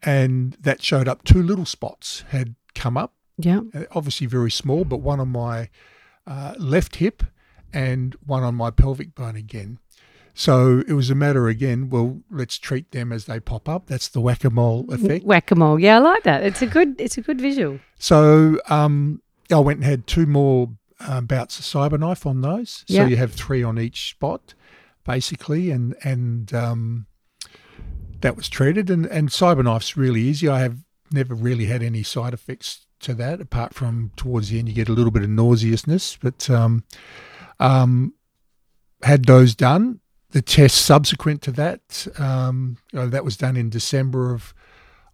and 0.02 0.54
that 0.62 0.82
showed 0.82 1.08
up 1.08 1.24
two 1.24 1.42
little 1.42 1.66
spots 1.66 2.24
had 2.30 2.56
come 2.74 2.98
up, 2.98 3.14
Yeah. 3.38 3.62
uh, 3.74 3.84
obviously 3.92 4.28
very 4.28 4.52
small, 4.52 4.86
but 4.86 4.98
one 4.98 5.20
on 5.20 5.30
my 5.30 5.70
uh, 6.28 6.56
left 6.58 6.98
hip 6.98 7.24
and 7.74 8.16
one 8.25 8.44
on 8.44 8.56
my 8.56 8.70
pelvic 8.72 9.14
bone 9.16 9.36
again. 9.36 9.80
So 10.38 10.84
it 10.86 10.92
was 10.94 11.10
a 11.10 11.15
matter 11.15 11.48
again, 11.48 11.89
well, 11.89 12.22
let's 12.30 12.58
treat 12.58 12.92
them 12.92 13.13
as 13.13 13.24
they 13.24 13.39
pop 13.39 13.70
up. 13.70 13.88
That's 13.88 14.10
the 14.10 14.20
whack 14.20 14.44
a 14.44 14.50
mole 14.50 14.86
effect. 14.89 15.24
Whack 15.24 15.50
a 15.50 15.56
mole. 15.56 15.80
Yeah, 15.80 15.96
I 15.96 16.00
like 16.00 16.24
that. 16.24 16.44
It's 16.44 16.62
a 16.62 16.68
good. 16.68 17.00
It's 17.00 17.18
a 17.18 17.22
good 17.22 17.39
visual. 17.39 17.80
So 17.98 18.60
um, 18.68 19.22
I 19.50 19.60
went 19.60 19.77
and 19.77 19.86
had 19.86 20.08
two 20.08 20.25
more 20.25 20.72
um, 21.00 21.25
bouts 21.25 21.58
of 21.58 21.65
cyberknife 21.65 22.25
on 22.25 22.42
those. 22.42 22.84
So 22.86 23.06
you 23.06 23.15
have 23.15 23.32
three 23.34 23.63
on 23.63 23.80
each 23.80 24.10
spot, 24.10 24.54
basically, 25.06 25.72
and 25.72 25.96
and 26.04 26.54
um, 26.54 27.08
that 28.20 28.36
was 28.36 28.50
treated. 28.50 28.89
And 28.89 29.06
and 29.06 29.30
cyberknife's 29.30 29.96
really 29.96 30.22
easy. 30.22 30.50
I 30.50 30.60
have 30.60 30.80
never 31.12 31.34
really 31.34 31.68
had 31.68 31.82
any 31.82 32.04
side 32.04 32.34
effects 32.34 32.86
to 33.00 33.13
that, 33.13 33.39
apart 33.39 33.74
from 33.74 34.12
towards 34.18 34.50
the 34.50 34.60
end 34.60 34.68
you 34.68 34.75
get 34.75 34.89
a 34.89 34.94
little 34.94 35.12
bit 35.12 35.24
of 35.24 35.30
nauseousness. 35.30 36.18
But 36.22 36.50
um, 36.50 36.84
um, 37.58 38.13
had 39.01 39.24
those 39.24 39.56
done. 39.56 40.01
The 40.32 40.41
test 40.41 40.84
subsequent 40.86 41.41
to 41.44 41.51
that, 41.53 42.08
um, 42.17 42.77
you 42.91 43.00
know, 43.00 43.08
that 43.08 43.24
was 43.24 43.38
done 43.38 43.55
in 43.58 43.70
December 43.70 44.34
of 44.34 44.53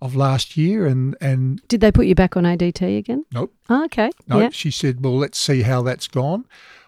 of 0.02 0.16
last 0.16 0.58
year, 0.58 0.88
and 0.88 1.16
and 1.22 1.62
Did 1.68 1.82
they 1.82 1.92
put 1.92 2.08
you 2.08 2.16
back 2.16 2.36
on 2.36 2.44
ADT 2.44 2.98
again? 2.98 3.24
nope. 3.32 3.54
Oh, 3.70 3.86
okay. 3.86 4.10
No, 4.28 4.40
Yeah. 4.40 4.50
she 4.50 4.72
said, 4.72 5.04
well, 5.04 5.16
let's 5.18 5.40
see 5.40 5.62
how 5.62 5.84
that's 5.84 6.08
gone. 6.08 6.46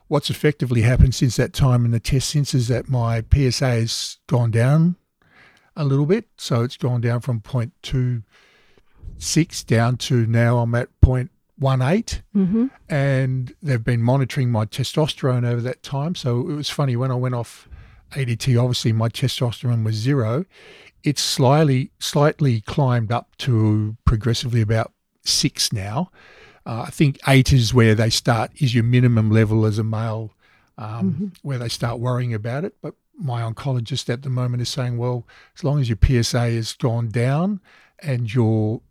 What's 0.07 0.31
effectively 0.31 0.81
happened 0.81 1.13
since 1.13 1.35
that 1.35 1.53
time 1.53 1.85
in 1.85 1.91
the 1.91 1.99
test 1.99 2.29
since 2.29 2.55
is 2.55 2.67
that 2.69 2.89
my 2.89 3.23
PSA 3.31 3.69
has 3.81 4.17
gone 4.27 4.49
down 4.51 4.95
a 5.75 5.85
little 5.85 6.05
bit. 6.07 6.25
So 6.37 6.63
it's 6.63 6.77
gone 6.77 7.01
down 7.01 7.19
from 7.21 7.39
0.26 7.41 8.23
down 9.65 9.97
to 9.97 10.25
now 10.25 10.59
I'm 10.59 10.73
at 10.75 10.89
0.18. 11.01 11.29
Mm-hmm. 12.35 12.65
And 12.89 13.55
they've 13.61 13.83
been 13.83 14.01
monitoring 14.01 14.51
my 14.51 14.65
testosterone 14.65 15.45
over 15.47 15.61
that 15.61 15.83
time. 15.83 16.15
So 16.15 16.41
it 16.49 16.53
was 16.55 16.69
funny 16.69 16.95
when 16.95 17.11
I 17.11 17.15
went 17.15 17.35
off 17.35 17.67
ADT, 18.13 18.59
obviously 18.59 18.91
my 18.91 19.09
testosterone 19.09 19.83
was 19.83 19.95
zero. 19.95 20.45
It's 21.03 21.21
slightly, 21.21 21.91
slightly 21.99 22.61
climbed 22.61 23.11
up 23.11 23.35
to 23.39 23.97
progressively 24.05 24.61
about 24.61 24.93
six 25.23 25.73
now. 25.73 26.11
Uh, 26.65 26.85
I 26.87 26.89
think 26.89 27.19
eight 27.27 27.51
is 27.51 27.73
where 27.73 27.93
they 27.93 28.09
start, 28.09 28.51
is 28.61 28.73
your 28.73 28.85
minimum 28.85 29.29
level 29.29 29.65
as 29.65 29.77
a 29.77 29.83
male, 29.83 30.31
um, 30.77 31.33
where 31.41 31.57
they 31.57 31.67
start 31.67 31.99
worrying 31.99 32.33
about 32.33 32.63
it. 32.63 32.75
But 32.81 32.95
my 33.17 33.41
oncologist 33.41 34.09
at 34.09 34.23
the 34.23 34.29
moment 34.29 34.61
is 34.61 34.69
saying, 34.69 34.97
well, 34.97 35.27
as 35.57 35.63
long 35.63 35.79
as 35.79 35.89
your 35.89 35.97
PSA 36.01 36.51
has 36.51 36.73
gone 36.73 37.09
down 37.09 37.59
and 37.99 38.33
your 38.33 38.81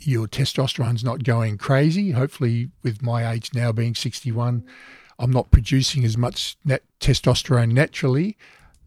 your 0.00 0.28
testosterone's 0.28 1.02
not 1.02 1.24
going 1.24 1.58
crazy, 1.58 2.12
hopefully 2.12 2.70
with 2.82 3.02
my 3.02 3.32
age 3.32 3.50
now 3.54 3.72
being 3.72 3.94
61, 3.94 4.64
I'm 5.18 5.30
not 5.30 5.50
producing 5.50 6.04
as 6.04 6.16
much 6.16 6.56
net 6.64 6.82
testosterone 7.00 7.72
naturally, 7.72 8.36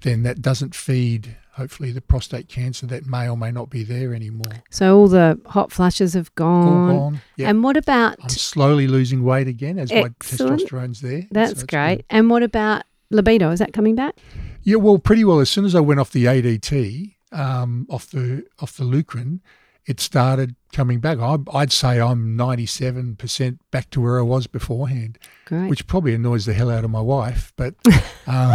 then 0.02 0.24
that 0.24 0.42
doesn't 0.42 0.76
feed 0.76 1.38
hopefully 1.54 1.92
the 1.94 2.02
prostate 2.02 2.50
cancer 2.50 2.86
that 2.86 3.06
may 3.06 3.30
or 3.30 3.38
may 3.38 3.50
not 3.50 3.70
be 3.70 3.82
there 3.84 4.14
anymore. 4.14 4.64
So 4.70 4.98
all 4.98 5.08
the 5.08 5.40
hot 5.46 5.72
flashes 5.72 6.14
have 6.14 6.30
All 6.38 6.44
gone. 6.46 6.96
gone. 6.98 7.22
Yeah. 7.38 7.50
And 7.50 7.64
what 7.64 7.78
about? 7.78 8.18
I'm 8.22 8.28
slowly 8.30 8.88
losing 8.88 9.24
weight 9.24 9.48
again 9.48 9.80
as 9.80 9.90
my 9.92 10.10
testosterone's 10.20 11.00
there. 11.00 11.24
That's 11.32 11.52
it's 11.54 11.64
great. 11.64 11.98
good. 11.98 12.06
And 12.10 12.30
what 12.30 12.44
about 12.44 12.84
libido? 13.10 13.52
Is 13.52 13.60
that 13.60 13.72
coming 13.72 13.96
back? 13.96 14.16
Yeah, 14.64 14.78
well, 14.78 14.98
pretty 15.00 15.24
well. 15.24 15.40
As 15.40 15.50
soon 15.50 15.64
as 15.64 15.76
I 15.76 15.80
went 15.80 16.00
off 16.02 16.12
the 16.12 16.26
ADT, 16.26 17.14
um, 17.32 17.88
off 17.90 18.10
the 18.10 18.46
off 18.60 18.76
the 18.76 18.84
Lucrin, 18.84 19.40
it 19.86 20.00
started 20.00 20.56
coming 20.74 21.00
back. 21.00 21.20
I, 21.20 21.38
I'd 21.54 21.72
say 21.72 22.00
I'm 22.02 22.38
97% 22.38 23.60
back 23.72 23.90
to 23.92 24.02
where 24.02 24.20
I 24.20 24.24
was 24.24 24.48
beforehand, 24.48 25.18
Great. 25.46 25.70
which 25.70 25.88
probably 25.88 26.14
annoys 26.16 26.46
the 26.46 26.54
hell 26.54 26.70
out 26.72 26.84
of 26.84 26.90
my 26.92 27.02
wife, 27.02 27.54
but 27.56 27.76
um, 28.28 28.54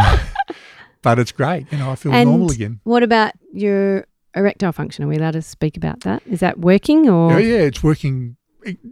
but 1.03 1.19
it's 1.19 1.33
great. 1.33 1.71
You 1.73 1.79
know, 1.79 1.91
I 1.91 1.95
feel 1.97 2.13
And 2.13 2.29
normal 2.31 2.51
again. 2.51 2.81
What 2.85 3.03
about 3.03 3.33
your 3.53 4.07
erectile 4.35 4.73
function? 4.73 5.05
Are 5.05 5.09
we 5.09 5.17
allowed 5.17 5.33
to 5.33 5.43
speak 5.43 5.77
about 5.77 6.01
that? 6.01 6.23
Is 6.27 6.41
that 6.41 6.59
working 6.59 7.09
or? 7.09 7.33
Yeah, 7.33 7.39
yeah, 7.57 7.63
it's 7.63 7.83
working 7.83 8.37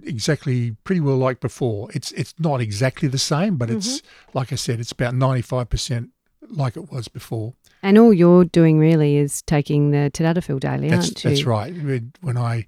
exactly 0.03 0.72
pretty 0.85 1.01
well 1.01 1.16
like 1.16 1.40
before. 1.40 1.88
It's 1.92 2.12
it's 2.12 2.35
not 2.38 2.61
exactly 2.61 3.09
the 3.09 3.18
same, 3.18 3.57
but 3.57 3.68
it's 3.70 3.98
Mm-hmm. 4.01 4.38
like 4.38 4.53
I 4.53 4.57
said, 4.57 4.81
it's 4.81 4.92
about 4.92 5.14
95% 5.14 6.09
like 6.51 6.77
it 6.77 6.91
was 6.91 7.09
before. 7.09 7.55
And 7.83 7.97
all 7.99 8.13
you're 8.13 8.45
doing 8.45 8.79
really 8.79 9.17
is 9.17 9.43
taking 9.43 9.91
the 9.93 10.11
tadalafil 10.13 10.61
daily, 10.61 10.89
That's 10.91 11.07
aren't 11.09 11.25
you? 11.25 11.31
that's 11.31 11.45
right. 11.45 11.73
When- 11.75 12.13
When 12.21 12.37
I, 12.37 12.67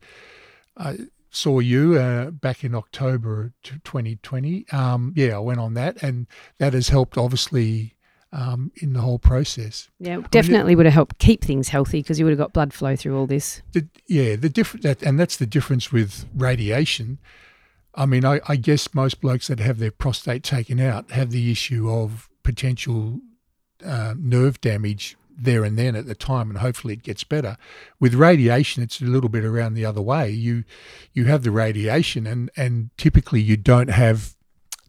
I 0.77 0.99
saw 1.31 1.59
you 1.61 1.99
uh, 1.99 2.31
back 2.31 2.63
in 2.65 2.75
October 2.75 3.53
2020, 3.65 4.67
um, 4.73 5.13
yeah, 5.17 5.37
I 5.37 5.39
went 5.41 5.61
on 5.61 5.75
that, 5.75 6.03
and 6.03 6.27
that 6.59 6.73
has 6.75 6.89
helped 6.89 7.17
obviously 7.19 7.95
um, 8.33 8.71
in 8.77 8.93
the 8.93 9.01
whole 9.01 9.19
process. 9.19 9.89
Yeah, 9.99 10.21
definitely 10.31 10.77
would 10.77 10.87
have 10.87 10.95
helped 10.95 11.19
keep 11.19 11.43
things 11.45 11.69
healthy 11.71 12.01
because 12.01 12.19
you 12.21 12.25
would 12.25 12.31
have 12.33 12.39
got 12.39 12.53
blood 12.53 12.73
flow 12.73 12.95
through 12.95 13.19
all 13.19 13.27
this. 13.27 13.63
The, 13.73 13.89
yeah, 14.07 14.37
the 14.37 14.49
different 14.49 14.85
that, 14.85 15.03
and 15.03 15.19
that's 15.19 15.37
the 15.37 15.47
difference 15.47 15.91
with 15.91 16.27
radiation. 16.37 17.19
I 17.97 18.07
mean, 18.07 18.25
I, 18.25 18.41
I 18.49 18.55
guess 18.55 18.95
most 18.95 19.21
blokes 19.21 19.49
that 19.49 19.59
have 19.59 19.79
their 19.81 19.91
prostate 19.91 20.45
taken 20.45 20.79
out 20.79 21.11
have 21.11 21.33
the 21.33 21.51
issue 21.51 21.91
of 21.91 22.29
potential 22.45 23.21
uh, 23.85 24.15
nerve 24.19 24.61
damage 24.61 25.17
there 25.37 25.65
and 25.65 25.79
then 25.79 25.97
at 25.97 26.07
the 26.07 26.15
time, 26.15 26.51
and 26.51 26.59
hopefully 26.59 26.95
it 26.95 27.03
gets 27.03 27.25
better. 27.25 27.57
With 27.99 28.15
radiation, 28.15 28.83
it's 28.83 29.01
a 29.01 29.07
little 29.07 29.31
bit 29.31 29.45
around 29.45 29.75
the 29.75 29.87
other 29.87 30.03
way. 30.03 30.31
You 30.31 30.65
you 31.13 31.25
have 31.27 31.43
the 31.43 31.51
radiation, 31.51 32.27
and 32.27 32.51
and 32.57 32.91
typically 32.97 33.41
you 33.41 33.57
don't 33.57 33.91
have 33.91 34.37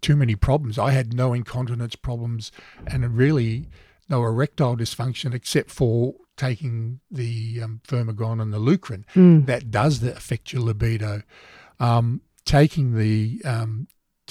too 0.01 0.15
many 0.15 0.35
problems. 0.35 0.77
I 0.77 0.91
had 0.91 1.13
no 1.13 1.33
incontinence 1.33 1.95
problems, 1.95 2.51
and 2.85 3.15
really 3.15 3.69
no 4.09 4.23
erectile 4.23 4.75
dysfunction 4.75 5.33
except 5.33 5.71
for 5.71 6.15
taking 6.35 6.99
the 7.09 7.61
um, 7.63 7.81
Firmagon 7.87 8.41
and 8.41 8.51
the 8.53 8.59
Lucrin. 8.59 9.05
Mm. 9.15 9.45
That 9.45 9.71
does 9.71 10.03
affect 10.03 10.51
your 10.51 10.63
libido. 10.63 11.21
Um, 11.79 12.21
taking 12.45 12.97
the 12.97 13.41
um, 13.45 13.87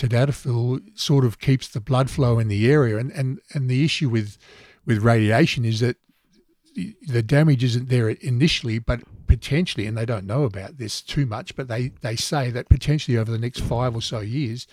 tadalafil 0.08 0.80
sort 0.98 1.24
of 1.24 1.38
keeps 1.38 1.68
the 1.68 1.80
blood 1.80 2.08
flow 2.10 2.38
in 2.38 2.48
the 2.48 2.70
area, 2.70 2.96
and, 2.98 3.10
and, 3.12 3.40
and 3.54 3.68
the 3.68 3.84
issue 3.84 4.08
with 4.08 4.36
with 4.86 4.98
radiation 5.02 5.64
is 5.64 5.80
that 5.80 5.96
the- 6.74 7.22
damage 7.22 7.62
isn't 7.64 7.88
there 7.88 8.08
initially, 8.08 8.78
but 8.78 9.00
potentially, 9.26 9.86
and 9.86 9.96
they 9.96 10.06
don't 10.06 10.26
know 10.26 10.44
about 10.44 10.78
this 10.78 11.02
too 11.02 11.26
much, 11.26 11.54
but 11.54 11.68
they, 11.68 11.88
they 12.00 12.16
say 12.16 12.50
that 12.50 12.68
potentially 12.68 13.16
over 13.18 13.30
the 13.30 13.38
next 13.38 13.60
five 13.60 13.94
or 13.94 14.00
so 14.02 14.20
years, 14.20 14.66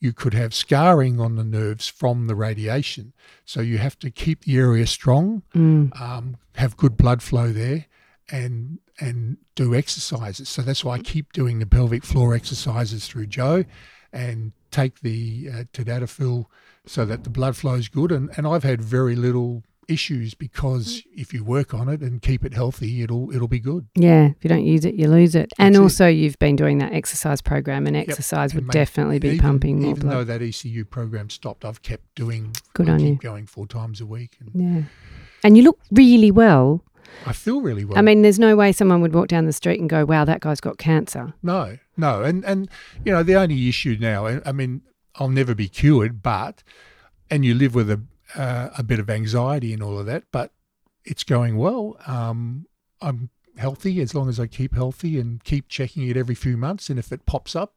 you 0.00 0.12
could 0.12 0.34
have 0.34 0.52
scarring 0.52 1.20
on 1.20 1.36
the 1.36 1.44
nerves 1.44 1.88
from 1.88 2.26
the 2.26 2.34
radiation. 2.34 3.12
So 3.44 3.60
you 3.60 3.78
have 3.78 3.98
to 4.00 4.10
keep 4.10 4.44
the 4.44 4.56
area 4.58 4.86
strong, 4.86 5.42
Mm. 5.54 5.98
um, 6.00 6.36
have 6.56 6.76
good 6.76 6.96
blood 6.96 7.22
flow 7.22 7.52
there, 7.52 7.86
and 8.30 8.78
and 8.98 9.36
do 9.54 9.74
exercises. 9.74 10.48
So 10.48 10.62
that's 10.62 10.82
why 10.84 10.94
I 10.94 10.98
keep 11.00 11.32
doing 11.32 11.58
the 11.60 11.66
pelvic 11.66 12.02
floor 12.04 12.34
exercises 12.34 13.06
through 13.06 13.26
Joe, 13.26 13.64
and 14.16 14.52
take 14.70 15.00
the 15.00 15.48
uh, 15.52 15.64
tadalafil 15.72 16.46
so 16.86 17.04
that 17.04 17.24
the 17.24 17.30
blood 17.30 17.56
flow 17.56 17.74
is 17.74 17.88
good. 17.88 18.10
And, 18.12 18.30
and 18.36 18.46
I've 18.46 18.62
had 18.64 18.80
very 18.80 19.16
little 19.16 19.62
issues 19.88 20.34
because 20.34 21.02
if 21.12 21.32
you 21.32 21.44
work 21.44 21.72
on 21.72 21.88
it 21.88 22.00
and 22.00 22.20
keep 22.20 22.44
it 22.44 22.54
healthy, 22.54 23.02
it'll 23.02 23.32
it'll 23.32 23.48
be 23.48 23.60
good. 23.60 23.86
Yeah, 23.94 24.30
if 24.36 24.42
you 24.42 24.48
don't 24.48 24.64
use 24.64 24.84
it, 24.84 24.94
you 24.94 25.08
lose 25.08 25.34
it. 25.34 25.52
And 25.58 25.74
That's 25.74 25.80
it. 25.80 25.82
also, 25.82 26.06
you've 26.08 26.38
been 26.38 26.56
doing 26.56 26.78
that 26.78 26.92
exercise 26.92 27.40
program, 27.40 27.86
and 27.86 27.96
exercise 27.96 28.52
And 28.52 28.62
would 28.62 28.66
mate, 28.68 28.72
definitely 28.72 29.18
be 29.18 29.28
even, 29.28 29.40
pumping 29.40 29.82
more 29.82 29.90
Even 29.92 30.08
though 30.08 30.24
that 30.24 30.42
ECU 30.42 30.84
program 30.84 31.30
stopped, 31.30 31.64
I've 31.64 31.82
kept 31.82 32.14
doing. 32.14 32.54
Good 32.74 32.88
I 32.88 32.92
on 32.92 32.98
keep 32.98 33.08
you. 33.08 33.16
Going 33.16 33.46
four 33.46 33.66
times 33.66 34.00
a 34.00 34.06
week, 34.06 34.38
and 34.40 34.50
Yeah. 34.54 34.82
And 35.44 35.56
you 35.56 35.62
look 35.62 35.78
really 35.92 36.30
well. 36.30 36.82
I 37.26 37.32
feel 37.32 37.60
really 37.60 37.84
well. 37.84 37.98
I 37.98 38.02
mean, 38.02 38.22
there's 38.22 38.38
no 38.38 38.56
way 38.56 38.72
someone 38.72 39.00
would 39.02 39.14
walk 39.14 39.28
down 39.28 39.46
the 39.46 39.52
street 39.52 39.80
and 39.80 39.88
go, 39.88 40.04
wow, 40.04 40.24
that 40.24 40.40
guy's 40.40 40.60
got 40.60 40.78
cancer. 40.78 41.34
No, 41.42 41.78
no, 41.96 42.22
and 42.22 42.44
and 42.44 42.68
you 43.04 43.12
know 43.12 43.22
the 43.22 43.34
only 43.36 43.68
issue 43.68 43.96
now. 44.00 44.26
I 44.26 44.52
mean, 44.52 44.82
I'll 45.16 45.28
never 45.28 45.54
be 45.54 45.68
cured, 45.68 46.22
but 46.22 46.62
and 47.30 47.44
you 47.44 47.54
live 47.54 47.74
with 47.74 47.90
a 47.90 48.02
uh, 48.34 48.70
a 48.76 48.82
bit 48.82 48.98
of 48.98 49.08
anxiety 49.08 49.72
and 49.72 49.82
all 49.82 49.98
of 49.98 50.06
that, 50.06 50.24
but 50.32 50.52
it's 51.04 51.24
going 51.24 51.56
well. 51.56 51.96
Um, 52.06 52.66
I'm 53.00 53.30
healthy 53.56 54.00
as 54.00 54.14
long 54.14 54.28
as 54.28 54.38
I 54.40 54.46
keep 54.46 54.74
healthy 54.74 55.18
and 55.18 55.42
keep 55.44 55.68
checking 55.68 56.06
it 56.08 56.16
every 56.16 56.34
few 56.34 56.56
months, 56.56 56.90
and 56.90 56.98
if 56.98 57.12
it 57.12 57.24
pops 57.26 57.54
up, 57.56 57.74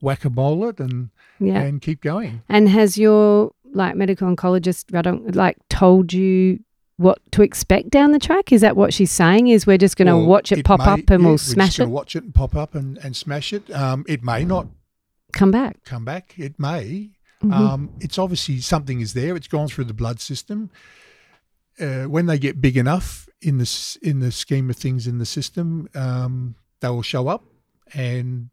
whack 0.00 0.24
a 0.24 0.30
mole 0.30 0.68
it 0.68 0.80
and 0.80 1.10
Yeah. 1.38 1.60
and 1.60 1.80
keep 1.80 2.00
going. 2.02 2.42
And 2.48 2.68
has 2.68 2.98
your 2.98 3.52
like 3.72 3.96
medical 3.96 4.34
oncologist 4.34 5.34
like 5.34 5.56
told 5.68 6.12
you 6.12 6.60
what 6.98 7.18
to 7.32 7.42
expect 7.42 7.88
down 7.90 8.12
the 8.12 8.18
track? 8.18 8.52
Is 8.52 8.60
that 8.60 8.76
what 8.76 8.92
she's 8.92 9.10
saying? 9.10 9.48
Is 9.48 9.66
we're 9.66 9.78
just 9.78 9.96
going 9.96 10.06
to 10.08 10.16
Well, 10.16 10.26
watch 10.26 10.52
it, 10.52 10.64
pop 10.64 10.80
may- 10.80 10.86
up 10.86 11.10
and 11.10 11.22
yeah, 11.22 11.28
we'll 11.28 11.38
smash 11.38 11.80
it, 11.80 11.88
Watch 11.88 12.14
it 12.14 12.24
and 12.24 12.34
pop 12.34 12.54
up 12.54 12.74
and, 12.74 12.98
and 12.98 13.16
smash 13.16 13.52
it. 13.52 13.70
Um, 13.70 14.04
it 14.06 14.22
may 14.22 14.44
not 14.44 14.66
come 15.32 15.50
back. 15.50 15.82
come 15.84 16.04
back. 16.04 16.34
It 16.36 16.58
may. 16.58 17.10
Mhm. 17.42 17.52
Um, 17.52 17.90
it's 18.00 18.18
obviously 18.18 18.60
something 18.60 19.00
is 19.00 19.14
there. 19.14 19.36
It's 19.36 19.46
gone 19.48 19.68
through 19.68 19.84
the 19.84 19.94
blood 19.94 20.20
system. 20.20 20.70
Uh, 21.80 22.04
when 22.04 22.26
they 22.26 22.38
get 22.38 22.60
big 22.60 22.76
enough 22.76 23.28
in 23.40 23.58
the 23.58 23.98
in 24.02 24.18
the 24.18 24.32
scheme 24.32 24.68
of 24.68 24.74
things 24.76 25.06
in 25.06 25.18
the 25.18 25.26
system, 25.26 25.88
um, 25.94 26.56
they 26.80 26.88
will 26.88 27.02
show 27.02 27.28
up 27.28 27.44
and 27.94 28.50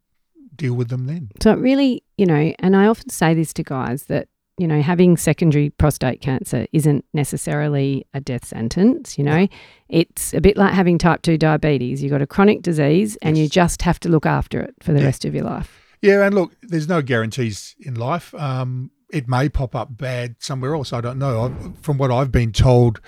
deal 0.54 0.74
with 0.74 0.88
them 0.88 1.06
then. 1.06 1.30
So 1.42 1.50
it 1.50 1.58
really, 1.58 2.04
you 2.16 2.24
know, 2.26 2.54
and 2.60 2.76
I 2.76 2.86
often 2.86 3.10
say 3.10 3.34
this 3.34 3.52
to 3.54 3.64
guys 3.64 4.04
that, 4.04 4.28
you 4.58 4.66
know, 4.66 4.80
having 4.80 5.16
secondary 5.16 5.70
prostate 5.70 6.20
cancer 6.20 6.66
isn't 6.72 7.04
necessarily 7.12 8.06
a 8.14 8.20
death 8.20 8.44
sentence, 8.46 9.18
you 9.18 9.24
know. 9.24 9.46
It's 9.88 10.32
a 10.32 10.40
bit 10.40 10.56
like 10.56 10.72
having 10.72 10.96
type 10.98 11.22
2 11.22 11.36
diabetes. 11.36 12.02
You've 12.02 12.10
got 12.12 12.22
a 12.22 12.26
chronic 12.26 12.62
disease 12.62 13.16
and 13.22 13.36
you 13.36 13.48
just 13.48 13.82
have 13.82 14.00
to 14.00 14.08
look 14.08 14.24
after 14.26 14.60
it 14.60 14.74
for 14.80 14.92
the 14.92 15.00
Yeah. 15.00 15.04
rest 15.06 15.24
of 15.24 15.34
your 15.34 15.44
life. 15.44 15.78
Yeah, 16.02 16.24
and 16.24 16.34
look, 16.34 16.52
there's 16.62 16.88
no 16.88 17.02
guarantees 17.02 17.74
in 17.80 17.94
life. 17.94 18.34
Um, 18.34 18.90
it 19.10 19.28
may 19.28 19.48
pop 19.48 19.74
up 19.74 19.96
bad 19.96 20.36
somewhere 20.40 20.74
else. 20.74 20.92
I 20.92 21.00
don't 21.00 21.18
know. 21.18 21.46
I, 21.46 21.70
from 21.82 21.98
what 21.98 22.10
I've 22.10 22.32
been 22.32 22.52
told, 22.52 23.00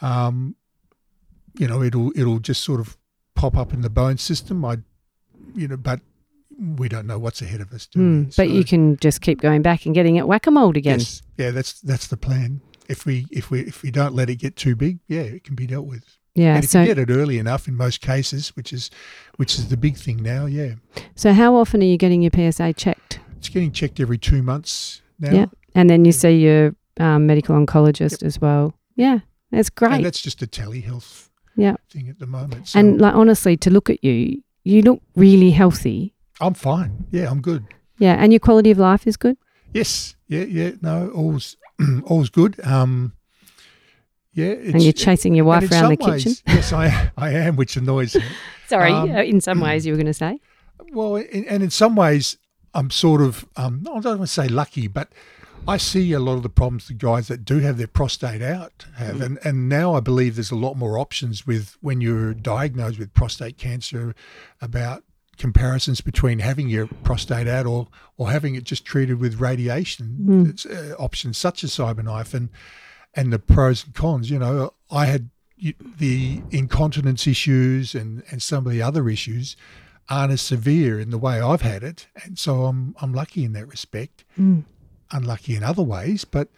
um, 0.00 0.54
you 1.58 1.66
know, 1.66 1.82
it'll 1.82 2.12
it'll 2.16 2.38
just 2.38 2.62
sort 2.62 2.80
of 2.80 2.96
pop 3.34 3.56
up 3.56 3.72
in 3.72 3.80
the 3.82 3.90
bone 3.90 4.16
system. 4.18 4.64
I, 4.64 4.78
you 5.54 5.68
know, 5.68 5.76
but 5.76 6.00
we 6.58 6.88
don't 6.88 7.06
know 7.06 7.18
what's 7.18 7.40
ahead 7.42 7.60
of 7.60 7.72
us. 7.72 7.86
Do 7.86 8.00
we? 8.00 8.30
But 8.36 8.50
you 8.50 8.64
can 8.64 8.96
just 8.98 9.20
keep 9.20 9.40
going 9.40 9.62
back 9.62 9.86
and 9.86 9.94
getting 9.94 10.16
it 10.16 10.26
whack 10.26 10.46
a 10.46 10.50
mole 10.50 10.76
again. 10.76 10.98
yes, 10.98 11.22
yeah, 11.36 11.50
that's 11.50 11.80
that's 11.80 12.06
the 12.08 12.16
plan. 12.16 12.60
If 12.88 13.06
we 13.06 13.26
if 13.30 13.50
we 13.50 13.60
if 13.60 13.82
we 13.82 13.90
don't 13.90 14.14
let 14.14 14.28
it 14.30 14.36
get 14.36 14.56
too 14.56 14.74
big, 14.74 14.98
yeah, 15.06 15.20
it 15.20 15.44
can 15.44 15.54
be 15.54 15.66
dealt 15.66 15.86
with. 15.86 16.04
Yeah. 16.34 16.54
and 16.54 16.64
if 16.64 16.70
So, 16.70 16.80
you 16.80 16.86
get 16.86 16.98
it 16.98 17.10
early 17.10 17.38
enough, 17.38 17.66
in 17.68 17.74
most 17.76 18.00
cases, 18.00 18.50
which 18.56 18.72
is 18.72 18.90
which 19.36 19.54
is 19.58 19.68
the 19.68 19.76
big 19.76 19.96
thing 19.96 20.16
now, 20.22 20.46
yeah, 20.46 20.74
so 21.16 21.32
how 21.32 21.54
often 21.56 21.80
are 21.82 21.86
you 21.86 21.96
getting 21.98 22.22
your 22.22 22.30
PSA 22.34 22.72
checked? 22.74 23.20
it's 23.36 23.48
getting 23.48 23.70
checked 23.72 24.00
every 24.00 24.18
two 24.18 24.42
months 24.42 25.00
now. 25.20 25.32
Yeah. 25.32 25.46
And 25.74 25.88
then 25.88 26.04
you 26.04 26.10
see 26.12 26.36
your 26.38 26.74
um, 26.98 27.26
medical 27.26 27.54
oncologist 27.54 28.22
as 28.24 28.40
well. 28.40 28.74
Yeah. 28.96 29.20
That's 29.52 29.68
And 29.68 29.74
great. 29.90 30.02
that's 30.02 30.20
just 30.20 30.42
a 30.42 30.46
telehealth 30.46 31.28
Yeah. 31.56 31.76
thing 31.90 32.08
at 32.08 32.18
the 32.18 32.26
moment. 32.26 32.68
So 32.68 32.80
And 32.80 33.00
like 33.00 33.14
honestly, 33.14 33.56
to 33.58 33.70
look 33.70 33.88
at 33.90 34.02
you, 34.02 34.42
you 34.64 34.82
look 34.82 35.00
really 35.14 35.50
healthy. 35.52 36.14
I'm 36.40 36.54
fine. 36.54 37.06
Yeah, 37.10 37.30
I'm 37.30 37.40
good. 37.40 37.66
Yeah, 37.98 38.14
and 38.14 38.32
your 38.32 38.40
quality 38.40 38.70
of 38.70 38.78
life 38.78 39.06
is 39.06 39.16
good. 39.16 39.36
Yes. 39.72 40.14
Yeah, 40.28 40.44
yeah. 40.44 40.72
No, 40.80 41.10
all's 41.10 41.56
all's 42.04 42.30
good. 42.30 42.60
Um 42.64 43.12
yeah, 44.32 44.50
it's, 44.50 44.74
and 44.74 44.82
you're 44.82 44.92
chasing 44.92 45.34
your 45.34 45.44
wife 45.44 45.70
around 45.72 45.96
the 45.96 46.04
some 46.04 46.12
kitchen. 46.12 46.32
yes, 46.46 46.72
I 46.72 47.10
I 47.16 47.30
am, 47.30 47.56
which 47.56 47.76
annoys 47.76 48.12
her. 48.12 48.20
Sorry, 48.68 48.92
um, 48.92 49.10
in 49.10 49.40
some 49.40 49.60
ways 49.60 49.84
you 49.84 49.92
were 49.92 49.96
going 49.96 50.06
to 50.06 50.14
say. 50.14 50.40
Well, 50.92 51.16
in, 51.16 51.44
and 51.46 51.62
in 51.62 51.70
some 51.70 51.96
ways, 51.96 52.36
I'm 52.74 52.90
sort 52.90 53.22
of, 53.22 53.46
um, 53.56 53.80
I 53.90 53.98
don't 53.98 54.18
want 54.18 54.20
to 54.20 54.26
say 54.26 54.46
lucky, 54.46 54.86
but 54.86 55.10
I 55.66 55.76
see 55.76 56.12
a 56.12 56.20
lot 56.20 56.34
of 56.34 56.42
the 56.42 56.48
problems 56.48 56.86
the 56.86 56.94
guys 56.94 57.28
that 57.28 57.44
do 57.44 57.58
have 57.58 57.78
their 57.78 57.86
prostate 57.86 58.42
out 58.42 58.86
have. 58.96 59.20
And, 59.20 59.38
and 59.44 59.68
now 59.68 59.94
I 59.94 60.00
believe 60.00 60.36
there's 60.36 60.50
a 60.50 60.56
lot 60.56 60.74
more 60.74 60.98
options 60.98 61.46
with 61.46 61.76
when 61.80 62.00
you're 62.00 62.34
diagnosed 62.34 62.98
with 62.98 63.12
prostate 63.14 63.58
cancer 63.58 64.14
about 64.60 65.02
comparisons 65.38 66.00
between 66.00 66.40
having 66.40 66.68
your 66.68 66.86
prostate 67.02 67.48
out 67.48 67.66
or, 67.66 67.88
or 68.16 68.30
having 68.30 68.54
it 68.54 68.64
just 68.64 68.84
treated 68.84 69.20
with 69.20 69.40
radiation. 69.40 70.16
It's, 70.50 70.66
uh, 70.66 70.94
options 70.98 71.38
such 71.38 71.64
as 71.64 71.70
CyberKnife 71.70 72.34
and, 72.34 72.48
and 73.14 73.32
the 73.32 73.38
pros 73.38 73.84
and 73.84 73.94
cons. 73.94 74.30
You 74.30 74.38
know, 74.38 74.74
I 74.90 75.06
had 75.06 75.30
the 75.98 76.42
incontinence 76.50 77.26
issues 77.26 77.94
and, 77.94 78.22
and 78.30 78.42
some 78.42 78.66
of 78.66 78.72
the 78.72 78.82
other 78.82 79.08
issues 79.08 79.56
aren't 80.08 80.32
as 80.32 80.40
severe 80.40 80.98
in 80.98 81.10
the 81.10 81.18
way 81.18 81.40
I've 81.40 81.62
had 81.62 81.82
it, 81.82 82.06
and 82.24 82.38
so 82.38 82.64
I'm 82.64 82.94
I'm 83.00 83.12
lucky 83.12 83.44
in 83.44 83.52
that 83.52 83.66
respect. 83.66 84.24
Mm. 84.38 84.64
Unlucky 85.10 85.56
in 85.56 85.62
other 85.62 85.82
ways, 85.82 86.24
but 86.24 86.48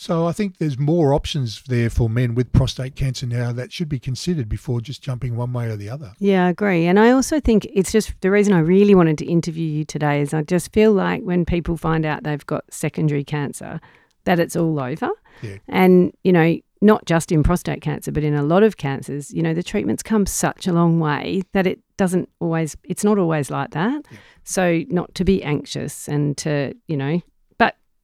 so 0.00 0.26
I 0.26 0.32
think 0.32 0.56
there's 0.56 0.78
more 0.78 1.12
options 1.12 1.62
there 1.64 1.90
for 1.90 2.08
men 2.08 2.34
with 2.34 2.54
prostate 2.54 2.96
cancer 2.96 3.26
now 3.26 3.52
that 3.52 3.70
should 3.70 3.90
be 3.90 3.98
considered 3.98 4.48
before 4.48 4.80
just 4.80 5.02
jumping 5.02 5.36
one 5.36 5.52
way 5.52 5.68
or 5.68 5.76
the 5.76 5.90
other. 5.90 6.14
Yeah, 6.18 6.46
I 6.46 6.48
agree. 6.48 6.86
And 6.86 6.98
I 6.98 7.10
also 7.10 7.38
think 7.38 7.66
it's 7.70 7.92
just 7.92 8.18
the 8.22 8.30
reason 8.30 8.54
I 8.54 8.60
really 8.60 8.94
wanted 8.94 9.18
to 9.18 9.26
interview 9.26 9.66
you 9.66 9.84
today 9.84 10.22
is 10.22 10.32
I 10.32 10.40
just 10.40 10.72
feel 10.72 10.94
like 10.94 11.20
when 11.20 11.44
people 11.44 11.76
find 11.76 12.06
out 12.06 12.22
they've 12.22 12.46
got 12.46 12.64
secondary 12.72 13.22
cancer, 13.24 13.78
that 14.24 14.40
it's 14.40 14.56
all 14.56 14.80
over. 14.80 15.10
Yeah. 15.42 15.58
And, 15.68 16.14
you 16.24 16.32
know, 16.32 16.56
not 16.80 17.04
just 17.04 17.30
in 17.30 17.42
prostate 17.42 17.82
cancer, 17.82 18.10
but 18.10 18.24
in 18.24 18.34
a 18.34 18.42
lot 18.42 18.62
of 18.62 18.78
cancers, 18.78 19.30
you 19.34 19.42
know, 19.42 19.52
the 19.52 19.62
treatments 19.62 20.02
come 20.02 20.24
such 20.24 20.66
a 20.66 20.72
long 20.72 20.98
way 20.98 21.42
that 21.52 21.66
it 21.66 21.78
doesn't 21.98 22.30
always, 22.40 22.74
it's 22.84 23.04
not 23.04 23.18
always 23.18 23.50
like 23.50 23.72
that. 23.72 24.06
Yeah. 24.10 24.18
So, 24.44 24.82
not 24.88 25.14
to 25.16 25.26
be 25.26 25.42
anxious 25.42 26.08
and 26.08 26.38
to, 26.38 26.74
you 26.88 26.96
know, 26.96 27.20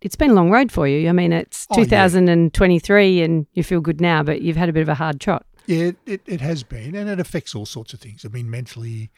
it's 0.01 0.17
been 0.17 0.31
a 0.31 0.35
long 0.35 0.51
road 0.51 0.71
for 0.71 0.87
you. 0.87 1.09
I 1.09 1.13
mean, 1.13 1.33
it's 1.33 1.67
Oh, 1.71 1.79
yeah. 1.79 1.85
2023 1.85 3.23
and 3.23 3.47
you 3.53 3.63
feel 3.63 3.81
good 3.81 4.01
now, 4.01 4.23
but 4.23 4.43
you've 4.43 4.57
had 4.57 4.69
a 4.69 4.73
bit 4.73 4.83
of 4.83 4.89
a 4.89 4.95
hard 4.95 5.21
trot. 5.21 5.47
Yeah, 5.67 5.93
it, 6.07 6.21
it, 6.27 6.41
has 6.41 6.63
been, 6.63 6.95
and 6.95 7.11
it 7.11 7.19
affects 7.19 7.53
all 7.53 7.67
sorts 7.67 7.93
of 7.93 7.99
things. 7.99 8.25
I 8.25 8.29
mean, 8.29 8.49
mentally, 8.49 9.11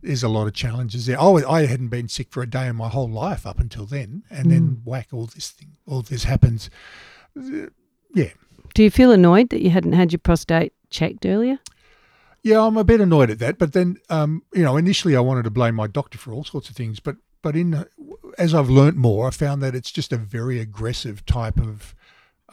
there's 0.00 0.22
a 0.22 0.28
lot 0.28 0.46
of 0.46 0.54
challenges 0.54 1.04
there. 1.04 1.18
Oh, 1.20 1.36
I 1.46 1.66
hadn't 1.66 1.88
been 1.88 2.08
sick 2.08 2.28
for 2.30 2.42
a 2.42 2.48
day 2.48 2.66
in 2.66 2.76
my 2.76 2.88
whole 2.88 3.10
life 3.10 3.46
up 3.46 3.60
until 3.60 3.84
then, 3.84 4.22
and 4.30 4.50
then 4.50 4.80
whack, 4.84 5.08
all 5.12 5.26
this 5.26 5.50
thing, 5.50 5.72
all 5.86 6.00
this 6.00 6.24
happens. 6.24 6.70
Yeah, 8.14 8.30
Do 8.74 8.82
you 8.82 8.90
feel 8.90 9.12
annoyed 9.12 9.50
that 9.50 9.60
you 9.60 9.68
hadn't 9.68 9.92
had 9.92 10.12
your 10.12 10.18
prostate 10.18 10.72
checked 10.88 11.26
earlier? 11.26 11.58
Yeah, 12.42 12.62
I'm 12.62 12.76
a 12.76 12.84
bit 12.84 13.00
annoyed 13.00 13.30
at 13.30 13.38
that. 13.40 13.58
But 13.58 13.72
then, 13.72 13.98
um, 14.10 14.42
you 14.52 14.62
know, 14.62 14.76
initially 14.76 15.14
I 15.14 15.20
wanted 15.20 15.44
to 15.44 15.50
blame 15.50 15.74
my 15.74 15.86
doctor 15.86 16.18
for 16.18 16.32
all 16.32 16.44
sorts 16.44 16.68
of 16.70 16.76
things. 16.76 17.00
But 17.00 17.16
but 17.42 17.56
in 17.56 17.84
as 18.38 18.54
I've 18.54 18.70
learnt 18.70 18.96
more, 18.96 19.26
I 19.28 19.30
found 19.30 19.62
that 19.62 19.74
it's 19.74 19.90
just 19.92 20.12
a 20.12 20.16
very 20.16 20.58
aggressive 20.60 21.24
type 21.26 21.58
of 21.60 21.94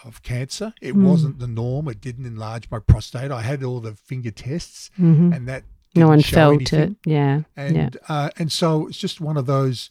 of 0.05 0.23
cancer. 0.23 0.73
It 0.81 0.93
Mm. 0.95 1.03
wasn't 1.03 1.39
the 1.39 1.47
norm. 1.47 1.87
It 1.89 1.99
didn't 2.01 2.25
enlarge 2.25 2.69
my 2.71 2.79
prostate. 2.79 3.31
I 3.31 3.41
had 3.41 3.63
all 3.63 3.79
the 3.81 3.95
finger 3.95 4.31
tests, 4.31 4.89
Mm-hmm. 4.99 5.33
and 5.33 5.47
that 5.47 5.63
No 5.95 6.07
one 6.07 6.21
felt 6.21 6.53
anything. 6.55 6.95
it. 7.05 7.09
Yeah. 7.09 7.41
And 7.57 7.75
yeah. 7.75 7.89
uh, 8.07 8.29
and 8.37 8.51
so 8.51 8.87
it's 8.87 8.97
just 8.97 9.19
one 9.21 9.35
of 9.37 9.45
those 9.45 9.89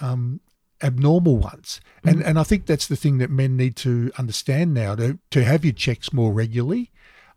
um, 0.00 0.40
abnormal 0.82 1.36
ones. 1.38 1.80
And 2.04 2.22
and 2.22 2.38
I 2.38 2.42
think 2.44 2.66
that's 2.66 2.86
the 2.86 2.96
thing 2.96 3.18
that 3.18 3.30
men 3.30 3.56
need 3.56 3.74
to 3.76 4.10
understand 4.18 4.74
now 4.74 4.94
to 4.96 5.18
to 5.30 5.44
have 5.44 5.64
your 5.64 5.74
checks 5.74 6.12
more 6.12 6.32
regularly. 6.32 6.90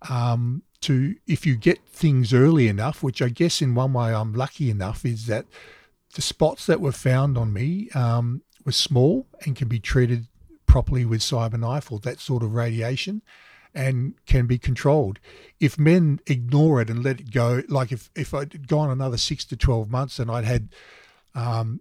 Um, 0.10 0.64
to 0.82 1.16
if 1.28 1.46
you 1.46 1.56
get 1.56 1.86
things 1.88 2.34
early 2.34 2.68
enough, 2.68 3.04
which 3.04 3.22
I 3.22 3.30
guess 3.30 3.62
in 3.62 3.76
one 3.76 3.94
way 3.94 4.14
I'm 4.14 4.34
lucky 4.34 4.70
enough 4.70 5.06
is 5.06 5.28
that 5.28 5.46
the 6.12 6.22
spots 6.22 6.66
that 6.66 6.82
were 6.82 6.92
found 6.92 7.38
on 7.38 7.54
me 7.54 7.90
um, 7.96 8.42
were 8.66 8.72
small 8.72 9.28
and 9.46 9.56
can 9.56 9.68
be 9.68 9.80
treated 9.80 10.28
properly 10.66 11.06
with 11.06 11.22
cyberknife 11.22 11.92
or 11.92 12.00
that 12.00 12.20
sort 12.20 12.44
of 12.44 12.54
radiation 12.54 13.22
and 13.74 14.14
can 14.26 14.48
be 14.48 14.58
controlled. 14.58 15.20
If 15.60 15.80
men 15.80 16.20
ignore 16.28 16.82
it 16.82 16.90
and 16.90 17.04
let 17.04 17.20
it 17.22 17.32
go, 17.32 17.64
like 17.70 17.92
if, 17.92 18.10
if 18.16 18.34
I'd 18.34 18.68
gone 18.68 18.90
another 18.90 19.18
six 19.18 19.46
to 19.46 19.56
12 19.58 19.90
months 19.90 20.20
and 20.20 20.30
I'd 20.30 20.44
had 20.46 20.70
um, 21.36 21.80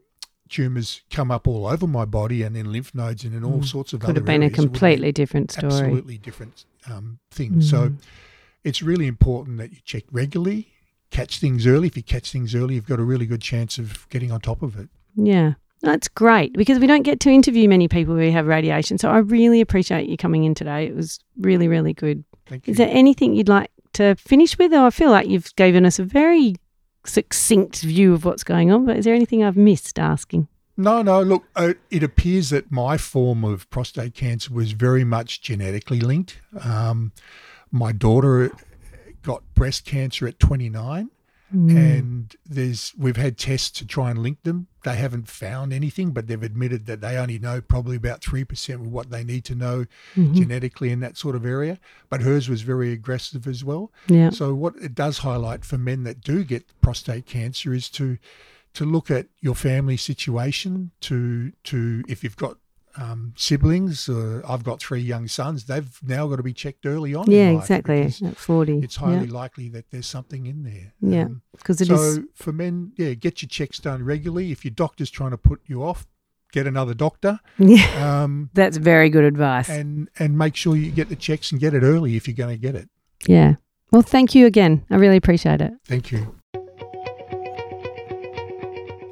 tumours 0.49 1.03
come 1.11 1.31
up 1.31 1.47
all 1.49 1.67
over 1.67 1.87
my 1.87 2.05
body 2.05 2.43
and 2.43 2.57
in 2.57 2.71
lymph 2.73 2.95
nodes 2.95 3.25
and 3.25 3.35
in 3.35 3.45
all 3.45 3.63
sorts 3.63 3.93
of 3.93 4.01
Mm. 4.01 4.07
Could 4.07 4.17
have 4.17 4.25
been 4.25 4.43
a 4.43 4.47
areas, 4.47 4.53
be 4.59 4.63
completely 4.65 5.13
different 5.13 5.51
story. 5.51 5.67
absolutely 5.73 6.19
different 6.19 6.65
um, 6.91 7.19
thing. 7.31 7.61
So 7.61 7.91
Mm. 7.91 7.97
it's 8.65 8.83
really 8.83 9.07
important 9.07 9.59
that 9.59 9.71
you 9.73 9.79
check 9.85 10.05
regularly, 10.13 10.73
catch 11.11 11.39
things 11.39 11.67
early. 11.67 11.89
If 11.89 11.97
you 11.97 12.03
catch 12.03 12.33
things 12.33 12.55
early, 12.55 12.75
you've 12.75 12.87
got 12.87 13.01
a 13.01 13.05
really 13.05 13.27
good 13.27 13.43
chance 13.43 13.79
of 13.79 14.09
getting 14.09 14.33
on 14.33 14.41
top 14.41 14.63
of 14.63 14.79
it. 14.79 14.89
Yeah. 15.17 15.55
That's 15.83 16.09
great 16.09 16.53
because 16.53 16.79
we 16.79 16.87
don't 16.87 17.03
get 17.03 17.21
to 17.21 17.31
interview 17.31 17.69
many 17.69 17.89
people 17.89 18.15
who 18.15 18.31
have 18.31 18.47
radiation. 18.47 18.99
So 18.99 19.11
I 19.11 19.19
really 19.19 19.61
appreciate 19.61 20.09
you 20.09 20.17
coming 20.17 20.45
in 20.45 20.55
today. 20.55 20.87
It 20.87 20.95
was 20.95 21.21
really, 21.39 21.69
really 21.69 21.95
good. 21.95 22.23
Thank 22.47 22.67
you. 22.67 22.73
Is 22.73 22.77
there 22.77 22.91
anything 22.91 23.35
you'd 23.35 23.49
like 23.49 23.71
to 23.95 24.15
finish 24.17 24.59
with? 24.59 24.75
Or 24.75 24.87
I 24.87 24.91
feel 24.91 25.11
like 25.11 25.27
you've 25.27 25.55
given 25.57 25.87
us 25.87 25.99
a 25.99 26.05
very 26.05 26.57
succinct 27.07 27.81
view 27.81 28.13
of 28.13 28.27
what's 28.27 28.45
going 28.45 28.71
on, 28.71 28.85
but 28.85 28.99
is 28.99 29.07
there 29.07 29.15
anything 29.15 29.43
I've 29.43 29.57
missed 29.57 29.99
asking? 29.99 30.49
No, 30.77 31.03
no. 31.03 31.23
Look, 31.23 31.45
uh, 31.57 31.75
it 31.91 32.03
appears 32.03 32.51
that 32.51 32.71
my 32.71 32.99
form 32.99 33.45
of 33.45 33.69
prostate 33.71 34.15
cancer 34.15 34.53
was 34.53 34.73
very 34.73 35.05
much 35.05 35.41
genetically 35.41 36.01
linked. 36.01 36.41
Um, 36.63 37.13
my 37.71 37.93
daughter 37.93 38.51
got 39.23 39.43
breast 39.55 39.85
cancer 39.85 40.27
at 40.27 40.39
29, 40.39 41.11
Mm. 41.53 41.77
and 41.99 42.37
there's 42.47 42.93
we've 42.97 43.17
had 43.17 43.37
tests 43.37 43.73
to 43.73 43.85
try 43.85 44.09
and 44.13 44.23
link 44.23 44.41
them. 44.45 44.69
They 44.85 44.95
haven't 44.95 45.27
found 45.29 45.73
anything, 45.73 46.13
but 46.13 46.29
they've 46.29 46.41
admitted 46.41 46.87
that 46.87 47.01
they 47.01 47.17
only 47.17 47.41
know 47.41 47.61
probably 47.61 47.97
about 47.97 48.23
three 48.23 48.45
percent 48.45 48.83
of 48.83 48.87
what 48.87 49.11
they 49.11 49.25
need 49.25 49.45
to 49.47 49.57
know 49.57 49.87
Mhm. 50.15 50.37
genetically 50.37 50.91
in 50.91 51.01
that 51.01 51.17
sort 51.17 51.35
of 51.35 51.45
area. 51.45 51.81
But 52.09 52.23
hers 52.23 52.49
was 52.49 52.63
very 52.63 52.93
aggressive 52.93 53.49
as 53.49 53.65
well. 53.65 53.91
Yeah. 54.07 54.31
So 54.31 54.55
what 54.55 54.77
it 54.81 54.95
does 54.95 55.19
highlight 55.19 55.65
for 55.65 55.77
men 55.77 56.05
that 56.05 56.21
do 56.21 56.45
get 56.45 56.67
prostate 56.81 57.27
cancer 57.27 57.75
is 57.75 57.89
to 57.91 58.19
to 58.75 58.85
look 58.85 59.11
at 59.11 59.27
your 59.41 59.57
family 59.57 59.97
situation. 59.97 60.93
To 61.01 61.51
to 61.65 62.05
if 62.07 62.23
you've 62.23 62.37
got 62.37 62.59
um, 62.97 63.33
siblings, 63.37 64.09
uh, 64.09 64.43
I've 64.49 64.65
got 64.65 64.81
three 64.81 65.01
young 65.01 65.29
sons. 65.29 65.65
They've 65.65 65.89
now 66.03 66.27
got 66.27 66.37
to 66.37 66.43
be 66.43 66.53
checked 66.53 66.87
early 66.87 67.15
on. 67.15 67.31
Yeah, 67.31 67.51
exactly. 67.51 68.03
At 68.25 68.37
40. 68.37 68.79
It's 68.79 68.97
highly 68.97 69.27
likely 69.27 69.69
that 69.71 69.91
there's 69.91 70.07
something 70.07 70.47
in 70.47 70.63
there. 70.65 70.93
Yeah, 71.01 71.25
Um, 71.27 71.43
Because 71.57 71.81
it 71.81 71.87
so 71.89 71.95
is. 71.95 72.21
for 72.35 72.53
men, 72.53 72.93
yeah, 72.97 73.15
get 73.15 73.43
your 73.43 73.49
checks 73.49 73.79
done 73.79 74.05
regularly. 74.05 74.51
If 74.53 74.65
your 74.65 74.73
doctor's 74.73 75.11
trying 75.11 75.31
to 75.33 75.39
put 75.39 75.61
you 75.67 75.83
off, 75.85 76.07
get 76.53 76.67
another 76.67 76.95
doctor. 76.95 77.39
Yeah. 77.59 78.23
Um, 78.25 78.51
That's 78.55 78.77
very 78.77 79.09
good 79.11 79.25
advice. 79.25 79.69
and 79.69 80.09
and 80.19 80.37
make 80.37 80.57
sure 80.57 80.75
you 80.77 80.91
get 80.91 81.09
the 81.09 81.17
checks 81.17 81.53
and 81.53 81.61
get 81.61 81.75
it 81.75 81.83
early 81.83 82.17
if 82.17 82.27
you're 82.27 82.37
going 82.37 82.55
to 82.55 82.61
get 82.61 82.75
it. 82.75 82.89
yeah. 83.27 83.55
Well, 83.93 84.03
thank 84.03 84.37
you 84.37 84.47
again. 84.47 84.85
I 84.89 84.97
really 84.97 85.17
appreciate 85.17 85.61
it. 85.61 85.73
Thank 85.85 86.13
you. 86.13 86.37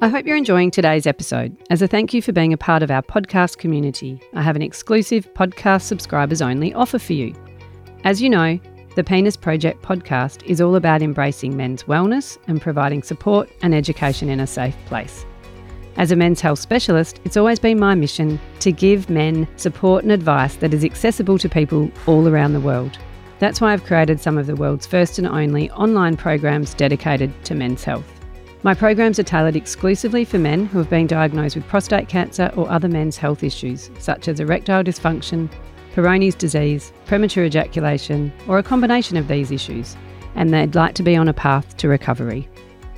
I 0.01 0.07
hope 0.07 0.25
you're 0.25 0.37
enjoying 0.37 0.71
today's 0.71 1.05
episode. 1.05 1.57
As 1.69 1.81
a 1.81 1.87
thank 1.87 2.13
you 2.13 2.21
for 2.21 2.31
being 2.31 2.53
a 2.53 2.57
part 2.57 2.83
of 2.83 2.89
our 2.89 3.01
podcast 3.01 3.57
community, 3.57 4.21
I 4.33 4.41
have 4.41 4.55
an 4.55 4.61
exclusive 4.61 5.27
podcast 5.33 5.81
subscribers 5.81 6.41
only 6.41 6.73
offer 6.73 6.97
for 6.97 7.11
you. 7.11 7.35
As 8.05 8.21
you 8.21 8.29
know, 8.29 8.57
the 8.95 9.03
Penis 9.03 9.35
Project 9.35 9.81
podcast 9.81 10.41
is 10.45 10.61
all 10.61 10.77
about 10.77 11.01
embracing 11.01 11.57
men's 11.57 11.83
wellness 11.83 12.37
and 12.47 12.61
providing 12.61 13.03
support 13.03 13.49
and 13.61 13.75
education 13.75 14.29
in 14.29 14.39
a 14.39 14.47
safe 14.47 14.77
place. 14.85 15.25
As 15.97 16.13
a 16.13 16.15
men's 16.15 16.39
health 16.39 16.59
specialist, 16.59 17.19
it's 17.25 17.35
always 17.35 17.59
been 17.59 17.77
my 17.77 17.93
mission 17.93 18.39
to 18.61 18.71
give 18.71 19.09
men 19.09 19.49
support 19.57 20.03
and 20.03 20.13
advice 20.13 20.55
that 20.55 20.73
is 20.73 20.85
accessible 20.85 21.37
to 21.39 21.49
people 21.49 21.91
all 22.07 22.25
around 22.25 22.53
the 22.53 22.61
world. 22.61 22.97
That's 23.39 23.59
why 23.59 23.73
I've 23.73 23.83
created 23.83 24.21
some 24.21 24.37
of 24.37 24.47
the 24.47 24.55
world's 24.55 24.87
first 24.87 25.17
and 25.17 25.27
only 25.27 25.69
online 25.71 26.15
programs 26.15 26.73
dedicated 26.73 27.33
to 27.43 27.53
men's 27.53 27.83
health. 27.83 28.18
My 28.61 28.73
programs 28.73 29.17
are 29.19 29.23
tailored 29.23 29.55
exclusively 29.55 30.25
for 30.25 30.37
men 30.37 30.65
who 30.65 30.79
have 30.79 30.89
been 30.89 31.07
diagnosed 31.07 31.55
with 31.55 31.67
prostate 31.67 32.09
cancer 32.09 32.51
or 32.57 32.69
other 32.69 32.89
men's 32.89 33.15
health 33.15 33.41
issues, 33.41 33.89
such 33.99 34.27
as 34.27 34.41
erectile 34.41 34.83
dysfunction, 34.83 35.49
Peyronie's 35.95 36.35
disease, 36.35 36.91
premature 37.05 37.45
ejaculation, 37.45 38.33
or 38.49 38.57
a 38.57 38.63
combination 38.63 39.15
of 39.15 39.29
these 39.29 39.51
issues, 39.51 39.95
and 40.35 40.53
they'd 40.53 40.75
like 40.75 40.93
to 40.95 41.03
be 41.03 41.15
on 41.15 41.29
a 41.29 41.33
path 41.33 41.77
to 41.77 41.87
recovery. 41.87 42.49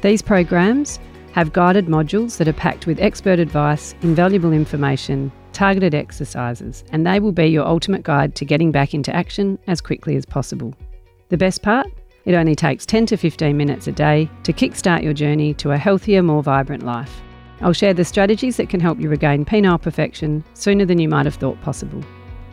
These 0.02 0.24
programs 0.24 1.00
have 1.34 1.54
guided 1.54 1.86
modules 1.86 2.38
that 2.38 2.47
are 2.47 2.54
packed 2.54 2.88
with 2.88 3.00
expert 3.00 3.38
advice, 3.38 3.93
invaluable 4.02 4.54
information, 4.54 5.32
targeted 5.54 5.93
exercises, 5.93 6.84
and 6.91 7.06
they 7.06 7.19
will 7.19 7.32
be 7.32 7.45
your 7.45 7.67
ultimate 7.67 8.02
guide 8.02 8.34
to 8.36 8.45
getting 8.45 8.71
back 8.71 8.95
into 8.95 9.15
action 9.15 9.60
as 9.67 9.80
quickly 9.80 10.15
as 10.15 10.26
possible. 10.26 10.74
The 11.30 11.38
best 11.38 11.62
part? 11.62 11.88
It 12.25 12.36
only 12.36 12.55
takes 12.55 12.86
10 12.86 13.07
to 13.07 13.17
15 13.17 13.57
minutes 13.57 13.88
a 13.88 13.91
day 13.91 14.29
to 14.43 14.53
kickstart 14.53 15.03
your 15.03 15.13
journey 15.13 15.53
to 15.55 15.71
a 15.71 15.77
healthier, 15.77 16.21
more 16.21 16.43
vibrant 16.43 16.84
life. 16.84 17.21
I'll 17.62 17.73
share 17.73 17.93
the 17.93 18.05
strategies 18.05 18.57
that 18.57 18.69
can 18.69 18.79
help 18.79 18.99
you 18.99 19.10
regain 19.10 19.43
penile 19.45 19.81
perfection 19.81 20.43
sooner 20.53 20.86
than 20.86 20.99
you 20.99 21.10
might 21.10 21.25
have 21.25 21.36
thought 21.36 21.60
possible. 21.62 22.03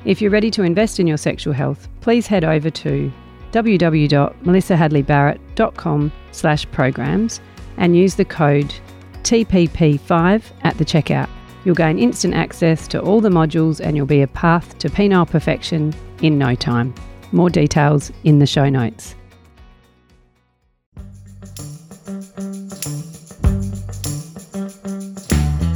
If 0.04 0.22
you're 0.22 0.30
ready 0.30 0.50
to 0.52 0.62
invest 0.62 1.00
in 1.00 1.06
your 1.06 1.16
sexual 1.16 1.52
health, 1.52 1.88
please 2.00 2.26
head 2.26 2.44
over 2.44 2.70
to 2.70 3.12
www.melissahadleybarrett.com 3.52 6.12
slash 6.32 6.70
programs 6.70 7.40
and 7.78 7.96
use 7.96 8.14
the 8.14 8.24
code 8.24 8.74
TPP5 9.22 10.42
at 10.62 10.78
the 10.78 10.84
checkout. 10.84 11.28
You'll 11.64 11.74
gain 11.74 11.98
instant 11.98 12.34
access 12.34 12.86
to 12.88 13.00
all 13.00 13.20
the 13.20 13.28
modules 13.28 13.80
and 13.80 13.96
you'll 13.96 14.06
be 14.06 14.22
a 14.22 14.28
path 14.28 14.78
to 14.78 14.88
penile 14.88 15.28
perfection 15.28 15.92
in 16.22 16.38
no 16.38 16.54
time. 16.54 16.94
More 17.32 17.50
details 17.50 18.12
in 18.24 18.38
the 18.38 18.46
show 18.46 18.68
notes. 18.68 19.16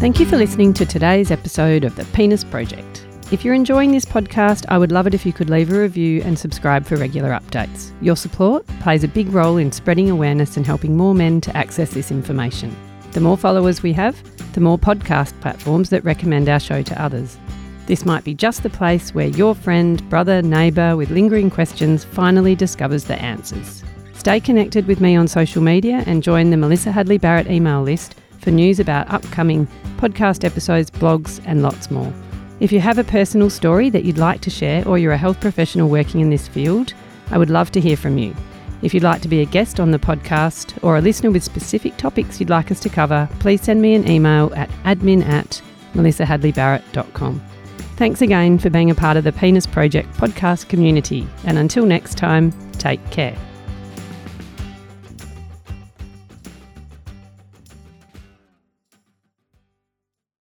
Thank 0.03 0.19
you 0.19 0.27
for 0.27 0.37
listening 0.37 0.73
to 0.73 0.85
today's 0.85 1.31
episode 1.31 1.85
of 1.85 1.95
the 1.95 2.05
Penis 2.07 2.43
Project. 2.43 3.07
If 3.31 3.45
you're 3.45 3.55
enjoying 3.55 3.93
this 3.93 4.05
podcast, 4.05 4.67
I 4.69 4.77
would 4.77 4.91
love 4.91 5.07
it 5.07 5.15
if 5.15 5.25
you 5.25 5.33
could 5.33 5.49
leave 5.49 5.71
a 5.71 5.79
review 5.79 6.23
and 6.25 6.37
subscribe 6.37 6.85
for 6.85 6.97
regular 6.97 7.29
updates. 7.29 7.93
Your 8.01 8.17
support 8.17 8.67
plays 8.81 9.05
a 9.05 9.09
big 9.09 9.29
role 9.29 9.59
in 9.59 9.71
spreading 9.71 10.11
awareness 10.11 10.57
and 10.57 10.67
helping 10.67 10.97
more 10.97 11.15
men 11.15 11.41
to 11.43 11.57
access 11.57 11.93
this 11.93 12.11
information. 12.11 12.77
The 13.13 13.21
more 13.21 13.37
followers 13.37 13.85
we 13.85 13.93
have, 13.93 14.21
the 14.55 14.61
more 14.61 14.77
podcast 14.77 15.41
platforms 15.41 15.91
that 15.91 16.03
recommend 16.03 16.49
our 16.49 16.59
show 16.59 16.83
to 16.83 17.01
others. 17.01 17.39
This 17.87 18.05
might 18.05 18.25
be 18.25 18.35
just 18.35 18.65
the 18.65 18.71
place 18.71 19.15
where 19.15 19.29
your 19.29 19.55
friend, 19.55 20.11
brother, 20.11 20.43
neighbour 20.43 20.97
with 20.97 21.11
lingering 21.11 21.49
questions 21.49 22.03
finally 22.03 22.57
discovers 22.57 23.05
the 23.05 23.23
answers. 23.23 23.85
Stay 24.15 24.41
connected 24.41 24.89
with 24.89 25.01
me 25.01 25.15
on 25.15 25.29
social 25.29 25.63
media 25.63 26.03
and 26.09 26.25
join 26.25 26.51
the 26.51 26.57
Melissa 26.57 26.91
Hadley 26.91 27.19
Barrett 27.19 27.49
email 27.49 27.83
list 27.83 28.17
for 28.43 28.51
news 28.51 28.79
about 28.81 29.11
upcoming 29.11 29.67
podcast 29.97 30.45
episodes, 30.45 30.91
blogs, 30.91 31.41
and 31.47 31.63
lots 31.63 31.91
more. 31.91 32.13
If 32.61 32.71
you 32.73 32.81
have 32.81 32.99
a 32.99 33.05
personal 33.05 33.51
story 33.51 33.89
that 33.91 34.05
you'd 34.05 34.19
like 34.19 34.41
to 34.43 34.51
share 34.51 34.87
or 34.87 34.99
you're 34.99 35.13
a 35.13 35.19
health 35.19 35.41
professional 35.41 35.89
working 35.89 36.21
in 36.21 36.31
this 36.31 36.49
field, 36.49 36.93
I 37.31 37.39
would 37.39 37.51
love 37.51 37.73
to 37.73 37.81
hear 37.81 37.97
from 37.97 38.19
you. 38.19 38.35
If 38.83 38.93
you'd 38.93 39.03
like 39.03 39.23
to 39.23 39.29
be 39.29 39.41
a 39.41 39.47
guest 39.47 39.79
on 39.79 39.93
the 39.93 39.99
podcast 39.99 40.77
or 40.83 40.97
a 40.97 41.01
listener 41.01 41.31
with 41.31 41.45
specific 41.45 41.97
topics 41.97 42.41
you'd 42.41 42.51
like 42.51 42.71
us 42.71 42.81
to 42.81 42.89
cover, 42.89 43.29
please 43.39 43.63
send 43.63 43.81
me 43.81 43.95
an 43.95 44.09
email 44.09 44.53
at 44.55 44.71
admin 44.85 45.25
at 45.25 45.63
melissahadleybarrett.com. 45.95 47.41
Thanks 47.97 48.23
again 48.23 48.59
for 48.59 48.71
being 48.71 48.91
a 48.91 48.95
part 48.95 49.17
of 49.17 49.25
the 49.25 49.33
Penis 49.33 49.67
Project 49.67 50.13
podcast 50.15 50.69
community, 50.69 51.29
and 51.45 51.59
until 51.59 51.87
next 51.87 52.17
time, 52.17 52.53
take 52.73 53.05
care. 53.11 53.37